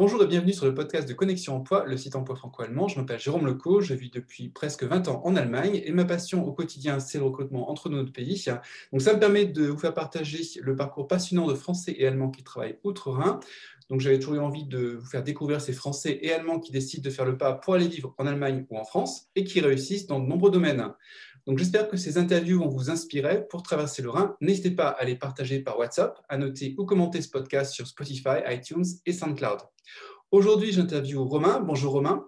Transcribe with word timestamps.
Bonjour 0.00 0.22
et 0.22 0.26
bienvenue 0.26 0.54
sur 0.54 0.64
le 0.64 0.72
podcast 0.72 1.06
de 1.06 1.12
Connexion 1.12 1.56
Emploi, 1.56 1.84
le 1.84 1.94
site 1.98 2.16
emploi 2.16 2.34
franco-allemand. 2.34 2.88
Je 2.88 2.98
m'appelle 2.98 3.20
Jérôme 3.20 3.44
Leco, 3.44 3.82
je 3.82 3.92
vis 3.92 4.08
depuis 4.08 4.48
presque 4.48 4.84
20 4.84 5.08
ans 5.08 5.20
en 5.26 5.36
Allemagne 5.36 5.82
et 5.84 5.92
ma 5.92 6.06
passion 6.06 6.42
au 6.42 6.52
quotidien, 6.52 7.00
c'est 7.00 7.18
le 7.18 7.24
recrutement 7.24 7.70
entre 7.70 7.90
nos 7.90 8.02
deux 8.02 8.10
pays. 8.10 8.46
Donc 8.92 9.02
ça 9.02 9.12
me 9.12 9.20
permet 9.20 9.44
de 9.44 9.66
vous 9.66 9.76
faire 9.76 9.92
partager 9.92 10.40
le 10.62 10.74
parcours 10.74 11.06
passionnant 11.06 11.46
de 11.46 11.52
Français 11.52 11.94
et 11.98 12.06
Allemands 12.06 12.30
qui 12.30 12.42
travaillent 12.42 12.78
outre-Rhin. 12.82 13.40
Donc 13.90 14.00
j'avais 14.00 14.18
toujours 14.18 14.36
eu 14.36 14.38
envie 14.38 14.64
de 14.64 14.96
vous 14.98 15.06
faire 15.06 15.22
découvrir 15.22 15.60
ces 15.60 15.74
Français 15.74 16.18
et 16.22 16.32
Allemands 16.32 16.60
qui 16.60 16.72
décident 16.72 17.02
de 17.02 17.10
faire 17.10 17.26
le 17.26 17.36
pas 17.36 17.52
pour 17.52 17.74
aller 17.74 17.88
vivre 17.88 18.14
en 18.16 18.26
Allemagne 18.26 18.64
ou 18.70 18.78
en 18.78 18.84
France 18.84 19.26
et 19.36 19.44
qui 19.44 19.60
réussissent 19.60 20.06
dans 20.06 20.18
de 20.18 20.26
nombreux 20.26 20.50
domaines. 20.50 20.94
Donc 21.46 21.58
j'espère 21.58 21.88
que 21.88 21.96
ces 21.96 22.18
interviews 22.18 22.58
vont 22.58 22.68
vous 22.68 22.90
inspirer 22.90 23.46
pour 23.48 23.62
traverser 23.62 24.02
le 24.02 24.10
Rhin. 24.10 24.36
N'hésitez 24.40 24.70
pas 24.70 24.88
à 24.88 25.04
les 25.04 25.16
partager 25.16 25.60
par 25.60 25.78
WhatsApp, 25.78 26.20
à 26.28 26.36
noter 26.36 26.74
ou 26.78 26.84
commenter 26.84 27.22
ce 27.22 27.28
podcast 27.28 27.72
sur 27.72 27.86
Spotify, 27.86 28.40
iTunes 28.48 28.84
et 29.06 29.12
SoundCloud. 29.12 29.60
Aujourd'hui, 30.30 30.72
j'interviewe 30.72 31.24
Romain. 31.24 31.60
Bonjour 31.60 31.92
Romain. 31.92 32.26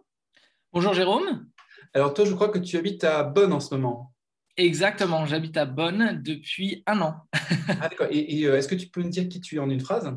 Bonjour 0.73 0.95
Jérôme. 0.95 1.47
Alors 1.95 2.15
toi, 2.15 2.25
je 2.25 2.35
crois 2.35 2.49
que 2.49 2.59
tu 2.59 2.77
habites 2.77 3.05
à 3.05 3.23
Bonn 3.23 3.53
en 3.53 3.61
ce 3.61 3.75
moment. 3.75 4.13
Exactement, 4.57 5.25
j'habite 5.25 5.57
à 5.57 5.65
Bonn 5.65 6.21
depuis 6.23 6.83
un 6.87 7.01
an. 7.01 7.17
ah, 7.69 7.89
d'accord. 7.89 8.09
Et, 8.11 8.45
euh, 8.45 8.57
est-ce 8.57 8.69
que 8.69 8.75
tu 8.75 8.89
peux 8.89 9.03
me 9.03 9.09
dire 9.09 9.29
qui 9.29 9.41
tu 9.41 9.57
es 9.57 9.59
en 9.59 9.71
une 9.71 9.81
phrase? 9.81 10.15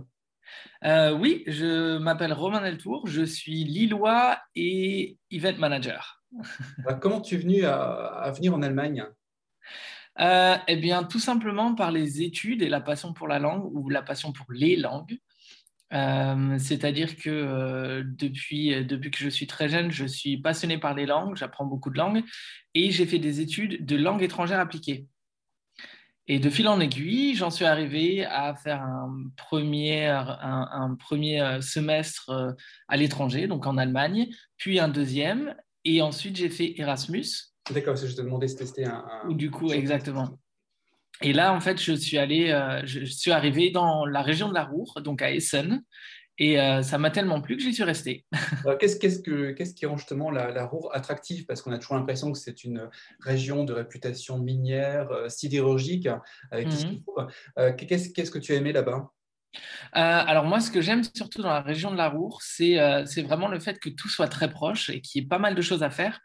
Euh, 0.84 1.12
Oui, 1.18 1.44
je 1.48 1.98
m'appelle 1.98 2.34
Romain 2.34 2.62
Deltour, 2.62 3.08
je 3.08 3.24
suis 3.24 3.64
Lillois 3.64 4.38
et 4.56 5.18
event 5.32 5.58
manager. 5.58 6.24
Comment 7.02 7.22
tu 7.22 7.36
es 7.36 7.38
venu 7.38 7.66
à, 7.66 8.32
venir 8.36 8.54
en 8.54 8.62
Allemagne? 8.62 9.06
Euh, 10.20 10.58
Eh 10.68 10.78
bien, 10.78 11.04
tout 11.04 11.20
simplement 11.20 11.76
par 11.76 11.92
les 11.92 12.22
études 12.22 12.62
et 12.62 12.70
la 12.70 12.82
passion 12.82 13.14
pour 13.14 13.28
la 13.28 13.40
langue 13.40 13.70
ou 13.74 13.90
la 13.90 14.02
passion 14.02 14.32
pour 14.32 14.52
les 14.52 14.76
langues. 14.76 15.18
Euh, 15.94 16.58
c'est-à-dire 16.58 17.16
que 17.16 17.30
euh, 17.30 18.04
depuis, 18.06 18.86
depuis 18.86 19.12
que 19.12 19.20
je 19.20 19.30
suis 19.30 19.48
très 19.48 19.70
jeune, 19.70 19.92
je 19.92 20.06
suis 20.06 20.38
passionné 20.38 20.78
par 20.78 20.94
les 20.94 21.06
langues, 21.06 21.36
j'apprends 21.36 21.66
beaucoup 21.66 21.90
de 21.90 21.98
langues 21.98 22.24
et 22.74 22.92
j'ai 22.92 23.06
fait 23.06 23.20
des 23.20 23.40
études 23.40 23.86
de 23.86 23.96
langue 23.96 24.24
étrangère 24.24 24.60
appliquée. 24.60 25.08
Et 26.28 26.40
de 26.40 26.50
fil 26.50 26.68
en 26.68 26.80
aiguille, 26.80 27.36
j'en 27.36 27.52
suis 27.52 27.66
arrivé 27.66 28.26
à 28.26 28.56
faire 28.56 28.82
un 28.82 29.28
premier, 29.38 30.08
un, 30.08 30.98
premier 31.00 31.60
semestre 31.62 32.56
à 32.88 32.98
l'étranger, 32.98 33.46
donc 33.46 33.68
en 33.68 33.78
Allemagne, 33.78 34.30
puis 34.58 34.80
un 34.80 34.88
deuxième, 34.88 35.54
et 35.86 36.02
ensuite 36.02 36.36
j'ai 36.36 36.50
fait 36.50 36.74
Erasmus. 36.80 37.26
D'accord, 37.72 37.96
je 37.96 38.14
te 38.14 38.22
demandais 38.22 38.48
si 38.48 38.58
c'était 38.58 38.86
un, 38.86 39.06
un... 39.24 39.32
Du 39.32 39.50
coup, 39.50 39.72
exactement. 39.72 40.38
Et 41.22 41.34
là, 41.34 41.54
en 41.54 41.60
fait, 41.62 41.82
je 41.82 41.94
suis 41.94 42.18
allé, 42.18 42.52
euh, 42.52 42.82
je 42.86 43.06
suis 43.06 43.32
arrivé 43.32 43.72
dans 43.72 44.06
la 44.06 44.22
région 44.22 44.50
de 44.50 44.54
la 44.54 44.66
Roure, 44.66 45.02
donc 45.02 45.22
à 45.22 45.32
Essen, 45.32 45.82
et 46.38 46.60
euh, 46.60 46.82
ça 46.84 46.98
m'a 46.98 47.10
tellement 47.10 47.40
plu 47.40 47.56
que 47.56 47.64
j'y 47.64 47.74
suis 47.74 47.84
resté. 47.84 48.26
Qu'est-ce 48.80 48.98
qu'est-ce 48.98 49.74
qui 49.74 49.86
rend 49.86 49.96
justement 49.96 50.30
la, 50.30 50.52
la 50.52 50.66
Roure 50.66 50.94
attractive? 50.94 51.46
Parce 51.46 51.62
qu'on 51.62 51.72
a 51.72 51.80
toujours 51.80 51.96
l'impression 51.96 52.32
que 52.34 52.38
c'est 52.38 52.66
une 52.66 52.90
région 53.22 53.64
de 53.64 53.72
réputation 53.72 54.40
minière, 54.40 55.10
euh, 55.12 55.30
sidérurgique, 55.30 56.10
avec 56.52 56.70
tout 56.70 56.76
ce 56.76 56.86
qu'il 56.86 57.00
mmh 57.00 57.04
faut. 57.06 57.76
Qu'est-ce 57.78 58.32
que 58.32 58.40
tu 58.40 58.52
as 58.52 58.56
aimé 58.56 58.74
là-bas? 58.74 59.10
Alors 59.92 60.46
moi, 60.46 60.60
ce 60.60 60.72
que 60.72 60.82
j'aime 60.82 61.04
surtout 61.16 61.42
dans 61.42 61.50
la 61.50 61.62
région 61.62 61.92
de 61.92 61.98
la 61.98 62.10
Roure, 62.10 62.42
c'est 62.42 62.78
vraiment 63.24 63.48
le 63.48 63.60
fait 63.60 63.80
que 63.80 63.90
tout 63.90 64.10
soit 64.10 64.28
très 64.28 64.50
proche 64.50 64.90
et 64.90 65.02
qu'il 65.02 65.22
y 65.22 65.26
ait 65.26 65.28
pas 65.28 65.40
mal 65.40 65.56
de 65.56 65.62
choses 65.62 65.84
à 65.84 65.90
faire. 65.90 66.20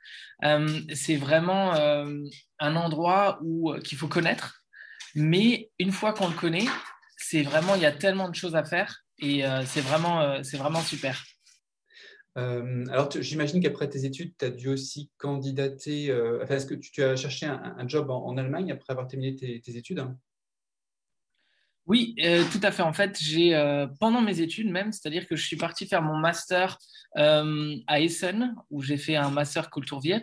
c'est 0.95 1.17
vraiment 1.17 1.75
un 1.75 2.77
endroit 2.77 3.41
qu'il 3.84 3.98
faut 3.98 4.09
connaître 4.09 4.61
mais 5.14 5.70
une 5.78 5.92
fois 5.92 6.12
qu'on 6.12 6.28
le 6.28 6.34
connaît, 6.34 6.67
c'est 7.17 7.42
vraiment, 7.42 7.75
il 7.75 7.83
y 7.83 7.87
a 7.87 7.92
tellement 7.92 8.28
de 8.28 8.34
choses 8.34 8.56
à 8.56 8.65
faire 8.65 9.04
et 9.19 9.44
euh, 9.44 9.65
c'est 9.65 9.81
vraiment, 9.81 10.22
euh, 10.22 10.41
vraiment 10.54 10.81
super. 10.81 11.22
Euh, 12.38 12.87
alors, 12.91 13.10
j'imagine 13.21 13.60
qu'après 13.60 13.88
tes 13.88 14.04
études, 14.04 14.34
tu 14.38 14.44
as 14.44 14.50
dû 14.50 14.69
aussi 14.69 15.10
candidater. 15.19 16.12
enfin, 16.43 16.54
est-ce 16.54 16.66
que 16.66 16.75
tu, 16.75 17.03
as 17.03 17.16
cherché 17.16 17.47
un, 17.47 17.88
job 17.88 18.10
en, 18.10 18.37
Allemagne 18.37 18.71
après 18.71 18.93
avoir 18.93 19.09
terminé 19.09 19.34
tes, 19.34 19.77
études? 19.77 20.04
Oui, 21.86 22.14
tout 22.52 22.60
à 22.62 22.70
fait. 22.70 22.82
En 22.82 22.92
fait, 22.92 23.18
j'ai 23.20 23.52
pendant 23.98 24.20
mes 24.20 24.41
études 24.41 24.70
même, 24.70 24.92
c'est-à-dire 24.92 25.26
que 25.26 25.36
je 25.36 25.44
suis 25.44 25.56
parti 25.56 25.86
faire 25.86 26.02
mon 26.02 26.16
master 26.16 26.78
à 27.16 28.00
Essen, 28.00 28.54
où 28.70 28.82
j'ai 28.82 28.96
fait 28.96 29.16
un 29.16 29.30
master 29.30 29.70
Kulturviet, 29.70 30.20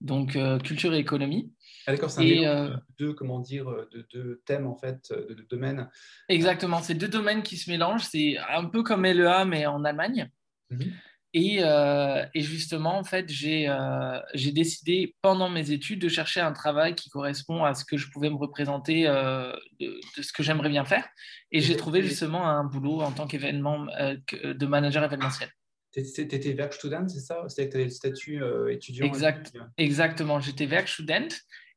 donc 0.00 0.38
culture 0.62 0.94
et 0.94 0.98
économie. 0.98 1.50
Ah, 1.86 1.92
d'accord, 1.92 2.10
c'est 2.10 2.44
un 2.44 2.66
euh, 2.66 2.68
de 2.68 2.80
deux, 2.98 3.14
comment 3.14 3.40
dire, 3.40 3.66
de 3.92 4.06
deux 4.12 4.42
thèmes 4.44 4.66
en 4.66 4.76
fait, 4.76 5.12
de 5.12 5.34
deux 5.34 5.46
domaines. 5.50 5.88
Exactement, 6.28 6.82
c'est 6.82 6.94
deux 6.94 7.08
domaines 7.08 7.42
qui 7.42 7.56
se 7.56 7.70
mélangent. 7.70 8.04
C'est 8.04 8.36
un 8.38 8.66
peu 8.66 8.82
comme 8.82 9.04
LEA 9.04 9.44
mais 9.44 9.66
en 9.66 9.84
Allemagne. 9.84 10.30
Mhm. 10.70 10.92
Et, 11.32 11.58
euh, 11.60 12.24
et, 12.34 12.40
justement, 12.40 12.98
en 12.98 13.04
fait, 13.04 13.30
euh, 13.44 14.20
j'ai 14.34 14.52
décidé 14.52 15.14
pendant 15.22 15.48
mes 15.48 15.70
études 15.70 16.00
de 16.00 16.08
chercher 16.08 16.40
un 16.40 16.52
travail 16.52 16.96
qui 16.96 17.08
correspond 17.08 17.64
à 17.64 17.74
ce 17.74 17.84
que 17.84 17.96
je 17.96 18.10
pouvais 18.10 18.30
me 18.30 18.34
représenter 18.36 19.04
de, 19.04 19.54
de, 19.80 20.22
ce 20.22 20.32
que 20.32 20.42
j'aimerais 20.42 20.70
bien 20.70 20.84
faire. 20.84 21.08
Et 21.52 21.60
j'ai 21.60 21.76
trouvé 21.76 22.02
justement 22.02 22.48
un 22.48 22.64
boulot 22.64 23.00
en 23.02 23.12
tant 23.12 23.26
qu'événement 23.26 23.86
de 23.86 24.66
manager 24.66 25.04
événementiel. 25.04 25.50
Tu 25.92 26.00
étais 26.00 26.52
Werkstudent, 26.52 27.08
c'est 27.08 27.20
ça? 27.20 27.44
C'était 27.48 27.66
que 27.66 27.72
tu 27.72 27.76
avais 27.76 27.84
le 27.84 27.90
statut 27.90 28.42
étudiant 28.70 29.06
exact, 29.06 29.52
Exactement, 29.76 30.40
j'étais 30.40 30.66
Werkstudent. 30.66 31.28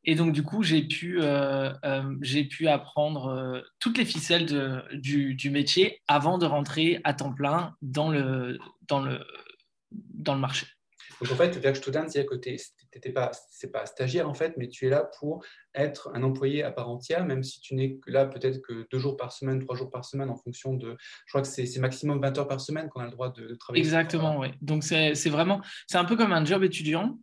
Et 0.05 0.15
donc, 0.15 0.33
du 0.33 0.43
coup, 0.43 0.63
j'ai 0.63 0.81
pu, 0.83 1.21
euh, 1.21 1.71
euh, 1.85 2.15
j'ai 2.21 2.43
pu 2.43 2.67
apprendre 2.67 3.27
euh, 3.27 3.61
toutes 3.79 3.97
les 3.97 4.05
ficelles 4.05 4.45
de, 4.45 4.81
du, 4.93 5.33
du, 5.33 5.49
métier 5.49 6.01
avant 6.07 6.37
de 6.37 6.45
rentrer 6.45 6.99
à 7.03 7.13
temps 7.13 7.33
plein 7.33 7.75
dans 7.81 8.09
le, 8.09 8.57
dans 8.87 8.99
le, 8.99 9.19
dans 9.91 10.33
le 10.33 10.41
marché. 10.41 10.67
Donc, 11.21 11.31
en 11.31 11.35
fait, 11.35 11.57
Werkstudent, 11.57 12.09
c'est 12.09 12.19
à 12.19 12.25
côté. 12.25 12.57
Tu 13.01 13.13
pas, 13.13 13.31
c'est 13.49 13.71
pas 13.71 13.85
stagiaire, 13.85 14.29
en 14.29 14.33
fait, 14.33 14.55
mais 14.57 14.67
tu 14.67 14.85
es 14.85 14.89
là 14.89 15.09
pour 15.19 15.43
être 15.73 16.11
un 16.13 16.21
employé 16.21 16.63
à 16.63 16.71
part 16.71 16.89
entière, 16.89 17.25
même 17.25 17.41
si 17.41 17.61
tu 17.61 17.73
n'es 17.75 17.97
là 18.05 18.25
peut-être 18.25 18.61
que 18.61 18.85
deux 18.91 18.99
jours 18.99 19.15
par 19.15 19.31
semaine, 19.31 19.59
trois 19.59 19.75
jours 19.75 19.89
par 19.89 20.03
semaine, 20.03 20.29
en 20.29 20.35
fonction 20.35 20.73
de. 20.73 20.97
Je 21.25 21.31
crois 21.31 21.41
que 21.41 21.47
c'est 21.47 21.79
maximum 21.79 22.21
20 22.21 22.37
heures 22.39 22.47
par 22.47 22.59
semaine 22.59 22.89
qu'on 22.89 22.99
a 22.99 23.05
le 23.05 23.11
droit 23.11 23.29
de, 23.29 23.55
travailler. 23.55 23.81
Exactement, 23.81 24.37
oui. 24.37 24.49
Donc, 24.61 24.83
c'est 24.83 25.29
vraiment. 25.29 25.61
C'est 25.87 25.97
un 25.97 26.05
peu 26.05 26.17
comme 26.17 26.33
un 26.33 26.43
job 26.43 26.61
étudiant, 26.63 27.17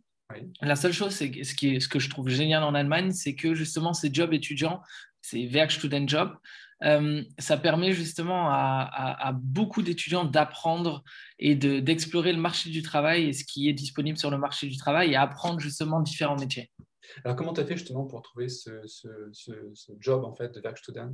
la 0.61 0.75
seule 0.75 0.93
chose, 0.93 1.13
c'est 1.13 1.43
ce, 1.43 1.55
qui 1.55 1.75
est, 1.75 1.79
ce 1.79 1.87
que 1.87 1.99
je 1.99 2.09
trouve 2.09 2.29
génial 2.29 2.63
en 2.63 2.73
Allemagne, 2.73 3.11
c'est 3.11 3.35
que 3.35 3.53
justement 3.53 3.93
ces 3.93 4.13
jobs 4.13 4.33
étudiants, 4.33 4.81
ces 5.21 5.47
Werkstudentenjob, 5.47 6.35
euh, 6.83 7.23
ça 7.37 7.57
permet 7.57 7.93
justement 7.93 8.49
à, 8.49 9.31
beaucoup 9.35 9.81
d'étudiants 9.81 10.25
d'apprendre 10.25 11.03
et 11.37 11.55
d'explorer 11.55 12.33
le 12.33 12.39
marché 12.39 12.69
du 12.69 12.81
travail 12.81 13.29
et 13.29 13.33
ce 13.33 13.43
qui 13.43 13.69
est 13.69 13.73
disponible 13.73 14.17
sur 14.17 14.31
le 14.31 14.37
marché 14.37 14.67
du 14.67 14.77
travail 14.77 15.11
et 15.11 15.15
apprendre 15.15 15.59
justement 15.59 15.99
différents 15.99 16.37
métiers. 16.37 16.71
Alors, 17.23 17.35
comment 17.35 17.53
tu 17.53 17.61
as 17.61 17.65
fait 17.65 17.77
justement 17.77 18.05
pour 18.05 18.21
trouver 18.21 18.47
ce, 18.49 18.71
job 19.99 20.23
en 20.23 20.33
fait 20.33 20.53
de 20.53 20.61
Werkstudent? 20.61 21.13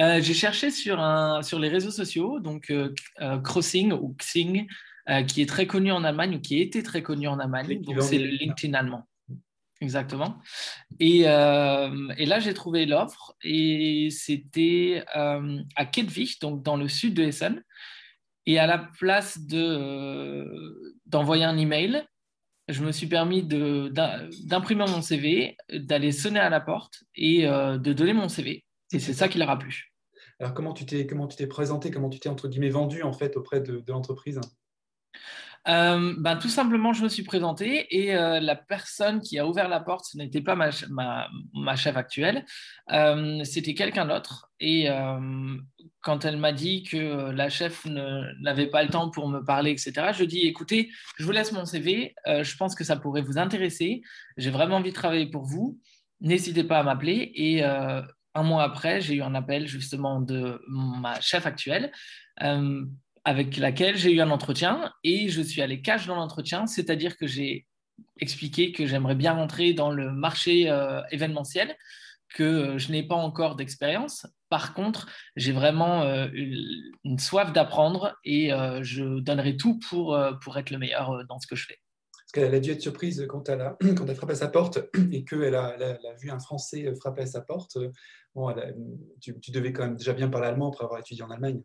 Euh, 0.00 0.20
J'ai 0.20 0.34
cherché 0.34 0.70
sur, 0.70 1.00
un, 1.00 1.42
sur 1.42 1.58
les 1.58 1.68
réseaux 1.68 1.92
sociaux, 1.92 2.40
donc 2.40 2.70
euh, 2.70 2.92
Crossing 3.42 3.92
ou 3.92 4.14
Xing, 4.18 4.66
euh, 5.10 5.22
qui 5.22 5.42
est 5.42 5.46
très 5.46 5.66
connu 5.66 5.92
en 5.92 6.02
Allemagne 6.02 6.36
ou 6.36 6.40
qui 6.40 6.60
été 6.60 6.82
très 6.82 7.02
connu 7.02 7.28
en 7.28 7.38
Allemagne. 7.38 7.82
Donc, 7.82 8.00
c'est 8.02 8.18
le 8.18 8.28
LinkedIn 8.28 8.72
allemand. 8.72 9.06
Exactement. 9.80 10.38
Et, 10.98 11.24
euh, 11.26 12.08
et 12.16 12.24
là, 12.24 12.38
j'ai 12.40 12.54
trouvé 12.54 12.86
l'offre 12.86 13.34
et 13.42 14.08
c'était 14.10 15.04
euh, 15.14 15.60
à 15.76 15.84
Kettwig, 15.84 16.38
donc 16.40 16.62
dans 16.62 16.78
le 16.78 16.88
sud 16.88 17.12
de 17.12 17.22
Essen. 17.24 17.62
Et 18.46 18.58
à 18.58 18.66
la 18.66 18.78
place 18.78 19.38
d'envoyer 21.06 21.44
un 21.44 21.58
email, 21.58 22.06
je 22.68 22.82
me 22.82 22.92
suis 22.92 23.06
permis 23.06 23.42
d'imprimer 23.42 24.84
mon 24.86 25.02
CV, 25.02 25.56
d'aller 25.70 26.12
sonner 26.12 26.40
à 26.40 26.48
la 26.48 26.60
porte 26.60 27.04
et 27.14 27.46
de 27.46 27.92
donner 27.92 28.12
mon 28.12 28.28
CV. 28.28 28.64
Et 28.92 28.98
c'est 28.98 29.14
ça 29.14 29.28
qui 29.28 29.38
leur 29.38 29.50
a 29.50 29.58
plu. 29.58 29.94
Alors, 30.40 30.52
comment 30.52 30.72
tu 30.72 30.84
t'es 30.84 31.06
présenté, 31.46 31.90
comment 31.90 32.10
tu 32.10 32.20
t'es 32.20 32.28
entre 32.28 32.48
guillemets 32.48 32.70
vendu 32.70 33.02
en 33.02 33.12
fait 33.12 33.36
auprès 33.36 33.60
de, 33.60 33.80
de 33.80 33.92
l'entreprise? 33.92 34.40
Euh, 35.68 36.14
ben, 36.18 36.36
Tout 36.36 36.48
simplement, 36.48 36.92
je 36.92 37.02
me 37.02 37.08
suis 37.08 37.22
présenté 37.22 37.86
et 37.90 38.14
euh, 38.14 38.40
la 38.40 38.54
personne 38.54 39.20
qui 39.20 39.38
a 39.38 39.46
ouvert 39.46 39.68
la 39.68 39.80
porte, 39.80 40.06
ce 40.06 40.18
n'était 40.18 40.42
pas 40.42 40.54
ma, 40.54 40.70
ma, 41.54 41.76
chef 41.76 41.96
actuelle, 41.96 42.44
euh, 42.92 43.42
c'était 43.44 43.74
quelqu'un 43.74 44.04
d'autre. 44.06 44.50
Et 44.60 44.88
quand 46.00 46.24
elle 46.24 46.36
m'a 46.36 46.52
dit 46.52 46.82
que 46.82 47.30
la 47.30 47.48
chef 47.48 47.84
n'avait 47.86 48.66
pas 48.66 48.82
le 48.82 48.88
temps 48.88 49.10
pour 49.10 49.28
me 49.28 49.40
parler, 49.40 49.70
etc., 49.70 50.12
je 50.16 50.24
dis, 50.24 50.40
écoutez, 50.40 50.90
je 51.18 51.24
vous 51.24 51.32
laisse 51.32 51.52
mon 51.52 51.64
CV, 51.64 52.14
je 52.26 52.56
pense 52.56 52.74
que 52.74 52.84
ça 52.84 52.96
pourrait 52.96 53.22
vous 53.22 53.36
intéresser, 53.38 54.02
j'ai 54.36 54.50
vraiment 54.50 54.76
envie 54.76 54.90
de 54.90 54.94
travailler 54.94 55.26
pour 55.26 55.44
vous, 55.44 55.78
n'hésitez 56.20 56.64
pas 56.64 56.78
à 56.78 56.82
m'appeler. 56.82 57.32
Et 57.34 57.62
un 57.62 58.42
mois 58.42 58.62
après, 58.62 59.00
j'ai 59.00 59.16
eu 59.16 59.22
un 59.22 59.34
appel 59.34 59.66
justement 59.66 60.20
de 60.20 60.60
ma 60.68 61.20
chef 61.20 61.46
actuelle 61.46 61.92
avec 63.24 63.56
laquelle 63.56 63.96
j'ai 63.96 64.12
eu 64.12 64.20
un 64.20 64.30
entretien 64.30 64.92
et 65.02 65.28
je 65.28 65.40
suis 65.40 65.62
allé 65.62 65.80
cash 65.80 66.06
dans 66.06 66.16
l'entretien, 66.16 66.66
c'est-à-dire 66.66 67.16
que 67.16 67.26
j'ai 67.26 67.66
expliqué 68.20 68.72
que 68.72 68.86
j'aimerais 68.86 69.14
bien 69.14 69.32
rentrer 69.32 69.72
dans 69.72 69.90
le 69.90 70.12
marché 70.12 70.70
euh, 70.70 71.00
événementiel, 71.10 71.76
que 72.34 72.78
je 72.78 72.90
n'ai 72.90 73.02
pas 73.02 73.14
encore 73.14 73.56
d'expérience. 73.56 74.26
Par 74.48 74.74
contre, 74.74 75.08
j'ai 75.36 75.52
vraiment 75.52 76.04
une 76.32 77.18
soif 77.18 77.52
d'apprendre 77.52 78.16
et 78.24 78.50
je 78.82 79.20
donnerai 79.20 79.56
tout 79.56 79.78
pour, 79.88 80.18
pour 80.42 80.58
être 80.58 80.70
le 80.70 80.78
meilleur 80.78 81.24
dans 81.28 81.38
ce 81.38 81.46
que 81.46 81.54
je 81.54 81.66
fais. 81.66 81.78
Parce 82.10 82.32
qu'elle 82.32 82.54
a 82.54 82.60
dû 82.60 82.70
être 82.70 82.80
surprise 82.80 83.24
quand 83.28 83.48
elle 83.48 83.60
a, 83.60 83.76
quand 83.96 84.06
elle 84.08 84.16
frappé 84.16 84.32
à 84.32 84.36
sa 84.36 84.48
porte 84.48 84.80
et 85.12 85.24
qu'elle 85.24 85.54
a, 85.54 85.74
elle 85.76 85.82
a, 86.06 86.14
vu 86.20 86.30
un 86.30 86.40
Français 86.40 86.92
frapper 86.96 87.22
à 87.22 87.26
sa 87.26 87.40
porte. 87.40 87.78
Bon, 88.34 88.52
tu 89.20 89.50
devais 89.52 89.72
quand 89.72 89.84
même 89.84 89.96
déjà 89.96 90.12
bien 90.12 90.28
parler 90.28 90.48
allemand 90.48 90.70
après 90.70 90.84
avoir 90.84 90.98
étudié 90.98 91.22
en 91.22 91.30
Allemagne. 91.30 91.62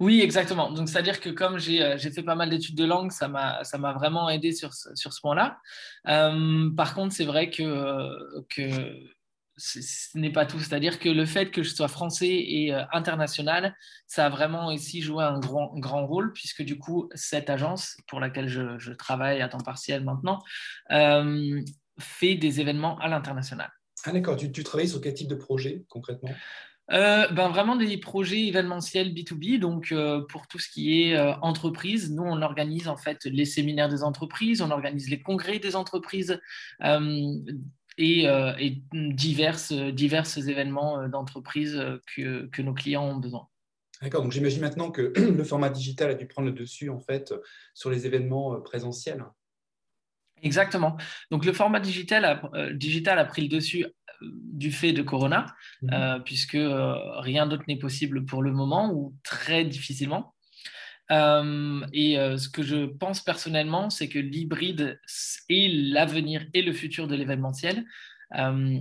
Oui, 0.00 0.20
exactement. 0.20 0.70
Donc, 0.70 0.88
c'est-à-dire 0.88 1.20
que 1.20 1.30
comme 1.30 1.58
j'ai 1.58 1.82
euh, 1.82 1.98
fait 1.98 2.22
pas 2.22 2.34
mal 2.34 2.50
d'études 2.50 2.76
de 2.76 2.84
langue, 2.84 3.10
ça 3.12 3.28
m'a 3.28 3.92
vraiment 3.92 4.28
aidé 4.28 4.52
sur, 4.52 4.72
ce 4.72 5.20
point-là. 5.20 5.58
Euh, 6.08 6.70
par 6.76 6.94
contre, 6.94 7.14
c'est 7.14 7.24
vrai 7.24 7.50
que, 7.50 8.44
que 8.48 8.94
ce 9.56 10.18
n'est 10.18 10.32
pas 10.32 10.46
tout. 10.46 10.58
C'est-à-dire 10.58 10.98
que 10.98 11.08
le 11.08 11.26
fait 11.26 11.50
que 11.50 11.62
je 11.62 11.74
sois 11.74 11.88
français 11.88 12.28
et 12.28 12.74
euh, 12.74 12.82
international, 12.92 13.74
ça 14.06 14.26
a 14.26 14.28
vraiment 14.28 14.68
aussi 14.68 15.00
joué 15.00 15.24
un 15.24 15.38
grand, 15.38 16.06
rôle, 16.06 16.32
puisque 16.32 16.62
du 16.62 16.78
coup, 16.78 17.08
cette 17.14 17.50
agence 17.50 17.96
pour 18.08 18.20
laquelle 18.20 18.48
je, 18.48 18.92
travaille 18.92 19.42
à 19.42 19.48
temps 19.48 19.58
partiel 19.58 20.04
maintenant 20.04 20.42
fait 22.00 22.34
des 22.34 22.60
événements 22.60 22.98
à 22.98 23.08
l'international. 23.08 23.70
Ah 24.04 24.12
d'accord, 24.12 24.36
tu 24.36 24.64
travailles 24.64 24.88
sur 24.88 25.00
quel 25.00 25.14
type 25.14 25.28
de 25.28 25.36
projet 25.36 25.84
concrètement? 25.88 26.30
Euh, 26.92 27.28
ben 27.28 27.48
Vraiment 27.48 27.76
des 27.76 27.96
projets 27.96 28.46
événementiels 28.46 29.12
B2B. 29.14 29.58
Donc, 29.58 29.92
euh, 29.92 30.22
pour 30.28 30.46
tout 30.46 30.58
ce 30.58 30.68
qui 30.68 31.02
est 31.02 31.16
euh, 31.16 31.34
entreprise, 31.40 32.10
nous, 32.10 32.22
on 32.22 32.42
organise 32.42 32.88
en 32.88 32.96
fait 32.96 33.24
les 33.24 33.44
séminaires 33.44 33.88
des 33.88 34.02
entreprises, 34.02 34.60
on 34.60 34.70
organise 34.70 35.08
les 35.08 35.20
congrès 35.20 35.58
des 35.58 35.76
entreprises 35.76 36.40
et, 37.96 38.24
et 38.24 38.82
diverses, 38.92 39.72
diverses 39.72 40.36
événements 40.36 41.08
d'entreprise 41.08 41.80
que, 42.14 42.46
que, 42.46 42.62
nos 42.62 42.74
clients 42.74 43.04
ont 43.04 43.16
besoin. 43.16 43.48
D'accord, 44.02 44.22
donc 44.22 44.32
j'imagine 44.32 44.60
maintenant 44.60 44.90
que 44.90 45.12
le 45.16 45.44
format 45.44 45.70
digital 45.70 46.10
a 46.10 46.14
dû 46.14 46.26
prendre 46.26 46.48
le 46.48 46.54
dessus 46.54 46.90
en 46.90 46.98
fait 46.98 47.32
sur 47.72 47.90
les 47.90 48.04
événements 48.06 48.60
présentiels. 48.60 49.24
Exactement. 50.42 50.96
Donc 51.30 51.44
le 51.44 51.52
format 51.52 51.80
digital 51.80 52.24
a, 52.24 52.72
digital 52.72 53.18
a 53.18 53.24
pris 53.24 53.42
le 53.42 53.48
dessus 53.48 53.86
du 54.20 54.72
fait 54.72 54.92
de 54.92 55.02
Corona, 55.02 55.46
mhm. 55.82 55.90
euh, 55.92 56.18
puisque 56.20 56.54
euh, 56.54 56.94
rien 57.20 57.46
d'autre 57.46 57.64
n'est 57.68 57.78
possible 57.78 58.24
pour 58.24 58.42
le 58.42 58.52
moment 58.52 58.92
ou 58.92 59.14
très 59.22 59.64
difficilement. 59.64 60.34
Euh, 61.10 61.84
et 61.92 62.16
ce 62.16 62.48
que 62.48 62.62
je 62.62 62.86
pense 62.86 63.20
personnellement, 63.20 63.90
c'est 63.90 64.08
que 64.08 64.18
l'hybride 64.18 64.98
est 65.50 65.68
l'avenir 65.68 66.46
et 66.54 66.62
le 66.62 66.72
futur 66.72 67.08
de 67.08 67.14
l'événementiel. 67.14 67.84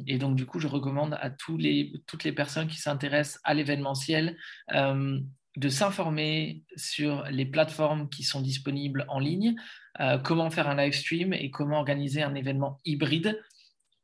et 0.08 0.18
donc, 0.18 0.38
du 0.38 0.46
coup, 0.46 0.60
je 0.60 0.68
recommande 0.68 1.18
à 1.20 1.30
tous 1.30 1.58
les, 1.58 1.92
toutes 2.08 2.24
les 2.24 2.32
personnes 2.32 2.68
qui 2.68 2.80
s'intéressent 2.80 3.42
à 3.44 3.54
l'événementiel 3.54 4.38
de 4.70 5.70
s'informer 5.70 6.64
sur 6.78 7.26
les 7.30 7.46
plateformes 7.46 8.08
qui 8.08 8.24
sont 8.24 8.40
disponibles 8.40 9.06
en 9.10 9.20
ligne, 9.20 9.56
comment 10.24 10.50
faire 10.50 10.70
un 10.70 10.78
live 10.78 10.94
stream 10.94 11.34
et 11.34 11.52
comment 11.52 11.80
organiser 11.80 12.24
un 12.24 12.36
événement 12.36 12.80
hybride 12.86 13.38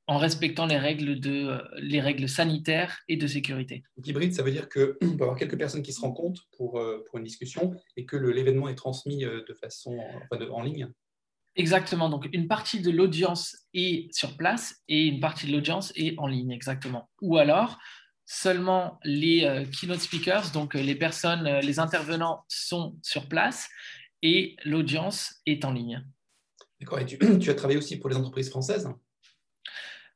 en 0.09 0.17
respectant 0.17 0.65
les 0.65 0.79
règles, 0.79 1.19
de, 1.19 1.61
les 1.77 2.01
règles 2.01 2.27
sanitaires 2.27 2.97
et 3.07 3.15
de 3.15 3.27
sécurité. 3.27 3.83
hybride, 4.03 4.33
ça 4.33 4.41
veut 4.41 4.49
dire 4.49 4.67
qu'on 4.67 4.95
peut 5.17 5.21
avoir 5.21 5.37
quelques 5.37 5.57
personnes 5.57 5.83
qui 5.83 5.93
se 5.93 6.01
rencontrent 6.01 6.47
pour, 6.57 6.79
euh, 6.79 7.05
pour 7.07 7.19
une 7.19 7.23
discussion 7.23 7.75
et 7.95 8.07
que 8.07 8.17
l'événement 8.17 8.67
est 8.69 8.75
transmis 8.75 9.23
euh, 9.23 9.43
de 9.47 9.53
façon 9.53 9.99
en 10.31 10.63
ligne 10.63 10.91
Exactement. 11.55 12.09
Donc, 12.09 12.27
une 12.33 12.47
partie 12.47 12.81
de 12.81 12.89
l'audience 12.89 13.55
est 13.75 14.11
sur 14.11 14.35
place 14.35 14.77
et 14.87 15.05
une 15.05 15.19
partie 15.19 15.45
de 15.45 15.51
l'audience 15.51 15.93
est 15.95 16.17
en 16.17 16.25
ligne, 16.25 16.51
exactement. 16.51 17.07
Ou 17.21 17.37
alors, 17.37 17.77
seulement 18.25 18.99
les 19.03 19.43
euh, 19.43 19.63
keynote 19.65 19.99
speakers, 19.99 20.49
donc 20.53 20.73
les 20.73 20.95
personnes, 20.95 21.59
les 21.59 21.77
intervenants 21.77 22.45
sont 22.47 22.97
sur 23.03 23.29
place 23.29 23.67
et 24.23 24.55
l'audience 24.65 25.35
est 25.45 25.65
en 25.65 25.71
ligne. 25.71 26.03
D'accord. 26.79 26.97
Et 26.97 27.05
tu, 27.05 27.19
tu, 27.39 27.51
as 27.51 27.55
travaillé 27.55 27.77
aussi 27.77 27.97
pour 27.97 28.09
les 28.09 28.15
entreprises 28.15 28.49
françaises? 28.49 28.89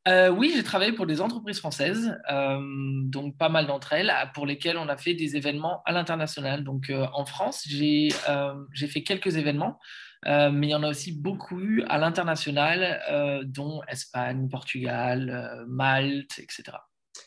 Euh, 0.07 0.29
oui, 0.29 0.51
j'ai 0.53 0.63
travaillé 0.63 0.91
pour 0.91 1.05
des 1.05 1.21
entreprises 1.21 1.59
françaises, 1.59 2.19
euh, 2.29 2.59
donc 3.05 3.37
pas 3.37 3.47
mal 3.47 3.67
d'entre 3.67 3.93
elles, 3.93 4.11
pour 4.33 4.45
lesquelles 4.45 4.77
on 4.77 4.89
a 4.89 4.97
fait 4.97 5.13
des 5.13 5.37
événements 5.37 5.81
à 5.85 5.93
l'international. 5.93 6.63
Donc 6.65 6.89
euh, 6.89 7.05
en 7.13 7.25
France, 7.25 7.63
j'ai 7.67 8.09
fait 8.11 9.03
quelques 9.03 9.37
événements, 9.37 9.79
mais 10.25 10.67
il 10.67 10.69
y 10.69 10.75
en 10.75 10.83
a 10.83 10.89
aussi 10.89 11.13
beaucoup 11.13 11.61
à 11.87 11.97
l'international, 11.97 13.43
dont 13.45 13.81
Espagne, 13.87 14.49
Portugal, 14.49 15.65
Malte, 15.67 16.39
etc. 16.39 16.63